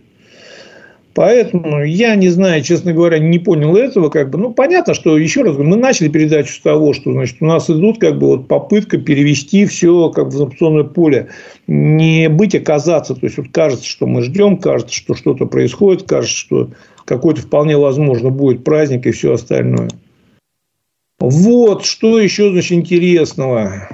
[1.13, 4.09] Поэтому я не знаю, честно говоря, не понял этого.
[4.09, 7.45] Как бы, ну, понятно, что, еще раз, мы начали передачу с того, что значит, у
[7.45, 11.27] нас идут как бы, вот, попытка перевести все как в информационное поле.
[11.67, 13.13] Не быть, оказаться.
[13.13, 16.69] То есть, вот кажется, что мы ждем, кажется, что что-то происходит, кажется, что
[17.03, 19.89] какой-то вполне возможно будет праздник и все остальное.
[21.19, 23.89] Вот, что еще, значит, интересного.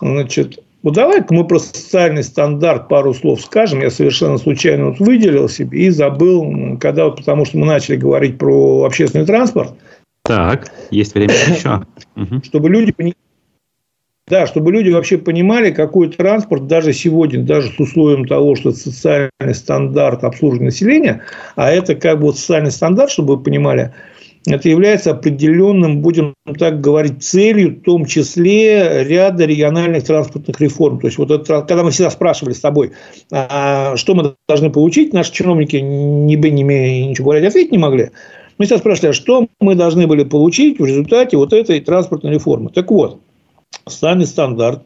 [0.00, 3.80] Значит, вот давай-ка мы про социальный стандарт пару слов скажем.
[3.80, 8.84] Я совершенно случайно вот выделил себе и забыл, когда, потому что мы начали говорить про
[8.84, 9.74] общественный транспорт.
[10.22, 11.82] Так, есть время еще.
[12.44, 12.94] Чтобы люди
[14.28, 18.78] да, чтобы люди вообще понимали, какой транспорт даже сегодня, даже с условием того, что это
[18.78, 21.22] социальный стандарт обслуживания населения,
[21.56, 23.92] а это как бы вот социальный стандарт, чтобы вы понимали,
[24.46, 31.00] это является определенным, будем так говорить, целью, в том числе ряда региональных транспортных реформ.
[31.00, 32.92] То есть, вот это, когда мы всегда спрашивали с тобой,
[33.32, 37.78] а, что мы должны получить, наши чиновники ни бы, ни имея ничего говорить, ответить не
[37.78, 38.10] могли.
[38.58, 42.70] Мы всегда спрашивали, а что мы должны были получить в результате вот этой транспортной реформы.
[42.70, 43.20] Так вот,
[43.86, 44.82] социальный стандарт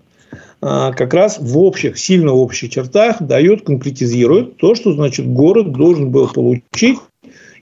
[0.63, 6.11] а, как раз в общих, сильно общих чертах дает, конкретизирует то, что, значит, город должен
[6.11, 6.99] был получить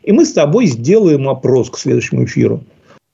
[0.09, 2.64] и мы с тобой сделаем опрос к следующему эфиру.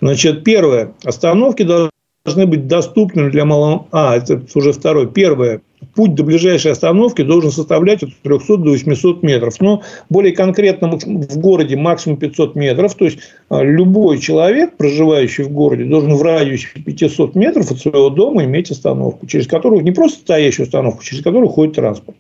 [0.01, 0.95] Значит, первое.
[1.03, 3.88] Остановки должны быть доступными для малого...
[3.90, 5.07] А, это уже второе.
[5.07, 5.61] Первое.
[5.97, 9.61] путь до ближайшей остановки должен составлять от 300 до 800 метров.
[9.61, 12.95] Но более конкретно в городе максимум 500 метров.
[12.95, 13.18] То есть
[13.49, 18.70] а, любой человек, проживающий в городе, должен в радиусе 500 метров от своего дома иметь
[18.70, 22.16] остановку, через которую не просто стоящую остановку, через которую ходит транспорт.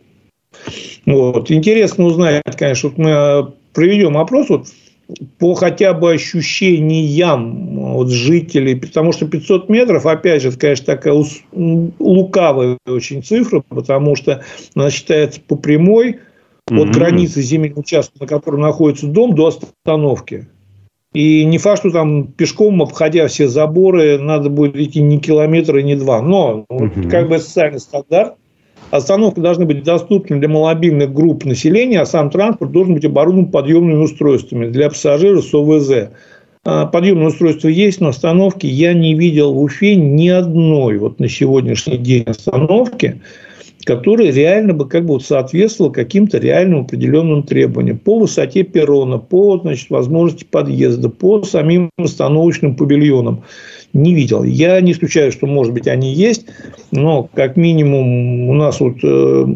[1.06, 1.48] Вот.
[1.52, 4.48] Интересно узнать, конечно, вот мы а, проведем опрос.
[4.48, 4.66] Вот
[5.38, 11.22] по хотя бы ощущениям вот, жителей, потому что 500 метров, опять же, это, конечно, такая
[11.52, 14.42] лукавая очень цифра, потому что
[14.74, 16.20] она считается по прямой
[16.70, 20.48] от границы земельного участка, на котором находится дом, до остановки.
[21.12, 25.82] И не факт, что там пешком, обходя все заборы, надо будет идти не километр и
[25.84, 26.20] не два.
[26.20, 27.08] Но угу.
[27.08, 28.34] как бы социальный стандарт
[28.90, 34.02] Остановки должны быть доступны для малобильных групп населения, а сам транспорт должен быть оборудован подъемными
[34.02, 36.10] устройствами для пассажиров с ОВЗ.
[36.66, 41.28] А, подъемные устройства есть, но остановки я не видел в Уфе ни одной вот на
[41.28, 43.20] сегодняшний день остановки,
[43.84, 49.58] которая реально бы как бы вот соответствовала каким-то реальным определенным требованиям по высоте перрона, по
[49.58, 53.44] значит, возможности подъезда, по самим остановочным павильонам
[53.94, 54.42] не видел.
[54.42, 56.46] Я не исключаю, что, может быть, они есть,
[56.90, 59.46] но, как минимум, у нас вот э,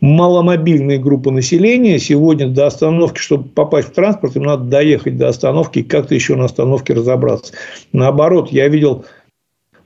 [0.00, 5.80] маломобильные группы населения сегодня до остановки, чтобы попасть в транспорт, им надо доехать до остановки
[5.80, 7.52] и как-то еще на остановке разобраться.
[7.92, 9.04] Наоборот, я видел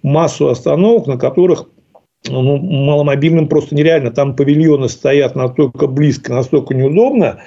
[0.03, 1.67] массу остановок, на которых
[2.29, 4.11] ну, маломобильным просто нереально.
[4.11, 7.41] Там павильоны стоят настолько близко, настолько неудобно,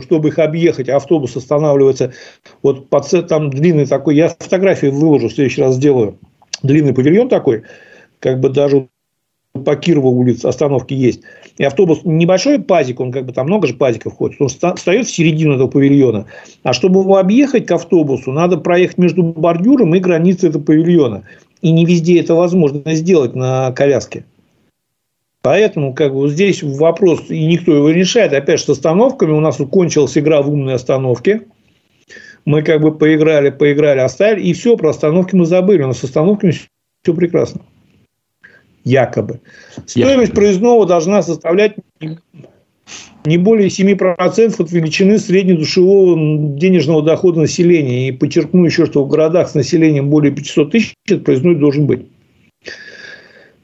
[0.00, 2.12] что чтобы их объехать, автобус останавливается
[2.62, 6.18] вот по там длинный такой, я фотографии выложу, в следующий раз сделаю,
[6.62, 7.62] длинный павильон такой,
[8.20, 8.88] как бы даже
[9.64, 11.22] по Кирову улице остановки есть.
[11.58, 15.14] И автобус небольшой пазик, он как бы там много же пазиков ходит, он встает в
[15.14, 16.26] середину этого павильона.
[16.64, 21.22] А чтобы его объехать к автобусу, надо проехать между бордюром и границей этого павильона.
[21.62, 24.24] И не везде это возможно сделать на коляске.
[25.44, 28.32] Поэтому как бы здесь вопрос, и никто его не решает.
[28.32, 31.42] Опять же, с остановками у нас кончилась игра в умные остановки.
[32.46, 35.82] Мы как бы поиграли, поиграли, оставили, и все, про остановки мы забыли.
[35.82, 37.60] Но с остановками все прекрасно.
[38.84, 39.40] Якобы.
[39.84, 40.34] Стоимость Якобы.
[40.34, 41.74] проездного должна составлять
[43.26, 48.08] не более 7% от величины среднедушевого денежного дохода населения.
[48.08, 52.06] И подчеркну еще, что в городах с населением более 500 тысяч проездной должен быть.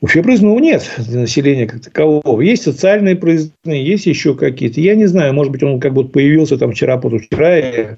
[0.01, 2.41] Вообще проездного нет для населения как такового.
[2.41, 4.81] Есть социальные проездные, есть еще какие-то.
[4.81, 7.97] Я не знаю, может быть, он как будто появился там вчера, позавчера.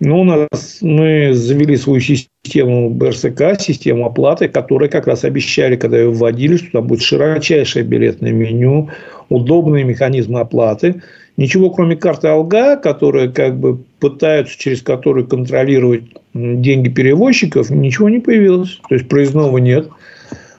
[0.00, 5.98] Но у нас мы завели свою систему БРСК, систему оплаты, которая как раз обещали, когда
[5.98, 8.88] ее вводили, что там будет широчайшее билетное меню,
[9.28, 11.02] удобные механизмы оплаты.
[11.36, 16.04] Ничего, кроме карты Алга, которая как бы пытаются через которую контролировать
[16.34, 18.80] деньги перевозчиков, ничего не появилось.
[18.88, 19.90] То есть проездного нет.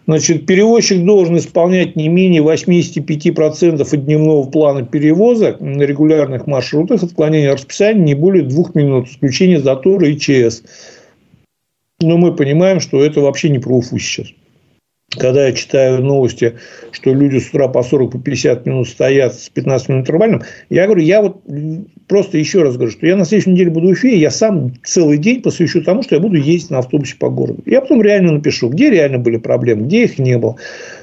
[0.08, 7.54] Значит, перевозчик должен исполнять не менее 85% от дневного плана перевоза на регулярных маршрутах, отклонение
[7.54, 10.64] расписания не более двух минут, исключение затора и ЧС.
[12.02, 14.28] Но мы понимаем, что это вообще не про Уфу сейчас
[15.18, 16.58] когда я читаю новости,
[16.92, 20.86] что люди с утра по 40, по 50 минут стоят с 15 минут интервальным, я
[20.86, 21.42] говорю, я вот
[22.08, 25.18] просто еще раз говорю, что я на следующей неделе буду в Уфе, я сам целый
[25.18, 27.62] день посвящу тому, что я буду ездить на автобусе по городу.
[27.66, 30.56] Я потом реально напишу, где реально были проблемы, где их не было.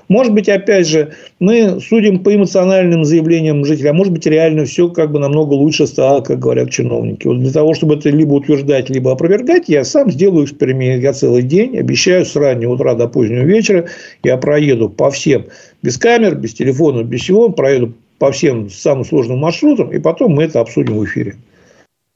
[0.08, 4.88] Может быть, опять же, мы судим по эмоциональным заявлениям жителей, а может быть, реально все
[4.88, 7.26] как бы намного лучше стало, как говорят чиновники.
[7.26, 11.02] Вот для того, чтобы это либо утверждать, либо опровергать, я сам сделаю эксперимент.
[11.02, 13.86] Я целый день, обещаю, с раннего утра до позднего вечера
[14.24, 15.46] я проеду по всем,
[15.82, 20.44] без камер, без телефона, без всего, проеду по всем самым сложным маршрутам, и потом мы
[20.44, 21.36] это обсудим в эфире.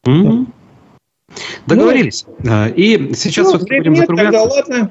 [0.06, 0.46] Mm-hmm.
[1.66, 2.26] Договорились.
[2.42, 4.32] Ну, и сейчас ну, вот будем закругляться.
[4.32, 4.90] Тогда, ладно.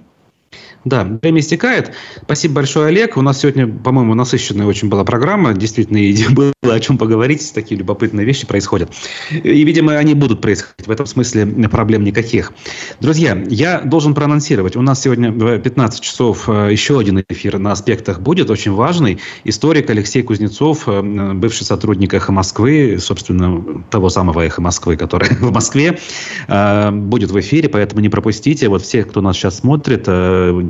[0.83, 1.93] Да, время истекает.
[2.23, 3.15] Спасибо большое, Олег.
[3.15, 5.53] У нас сегодня, по-моему, насыщенная очень была программа.
[5.53, 7.51] Действительно, и было о чем поговорить.
[7.53, 8.91] Такие любопытные вещи происходят.
[9.31, 10.87] И, видимо, они будут происходить.
[10.87, 12.53] В этом смысле проблем никаких.
[12.99, 14.75] Друзья, я должен проанонсировать.
[14.75, 19.19] У нас сегодня в 15 часов э, еще один эфир на аспектах будет, очень важный.
[19.43, 25.51] Историк Алексей Кузнецов, э, бывший сотрудник «Эхо Москвы», собственно, того самого «Эхо Москвы», который в
[25.51, 25.99] Москве,
[26.47, 28.67] э, будет в эфире, поэтому не пропустите.
[28.67, 30.07] Вот все, кто нас сейчас смотрит,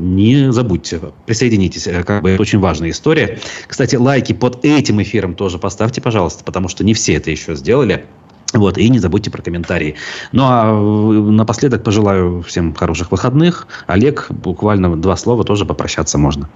[0.01, 3.39] не забудьте, присоединитесь, э, как бы это очень важная история.
[3.67, 8.05] Кстати, лайки под этим эфиром тоже поставьте, пожалуйста, потому что не все это еще сделали.
[8.53, 9.95] Вот, и не забудьте про комментарии.
[10.33, 13.67] Ну, а э, напоследок пожелаю всем хороших выходных.
[13.87, 16.49] Олег, буквально два слова тоже попрощаться можно.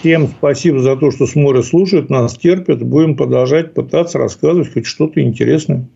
[0.00, 2.82] Всем спасибо за то, что смотрят, слушают, нас терпят.
[2.82, 5.88] Будем продолжать пытаться рассказывать хоть что-то интересное.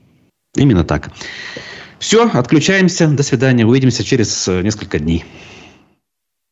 [0.55, 1.11] Именно так.
[1.99, 3.09] Все, отключаемся.
[3.09, 3.67] До свидания.
[3.67, 5.25] Увидимся через э, несколько дней.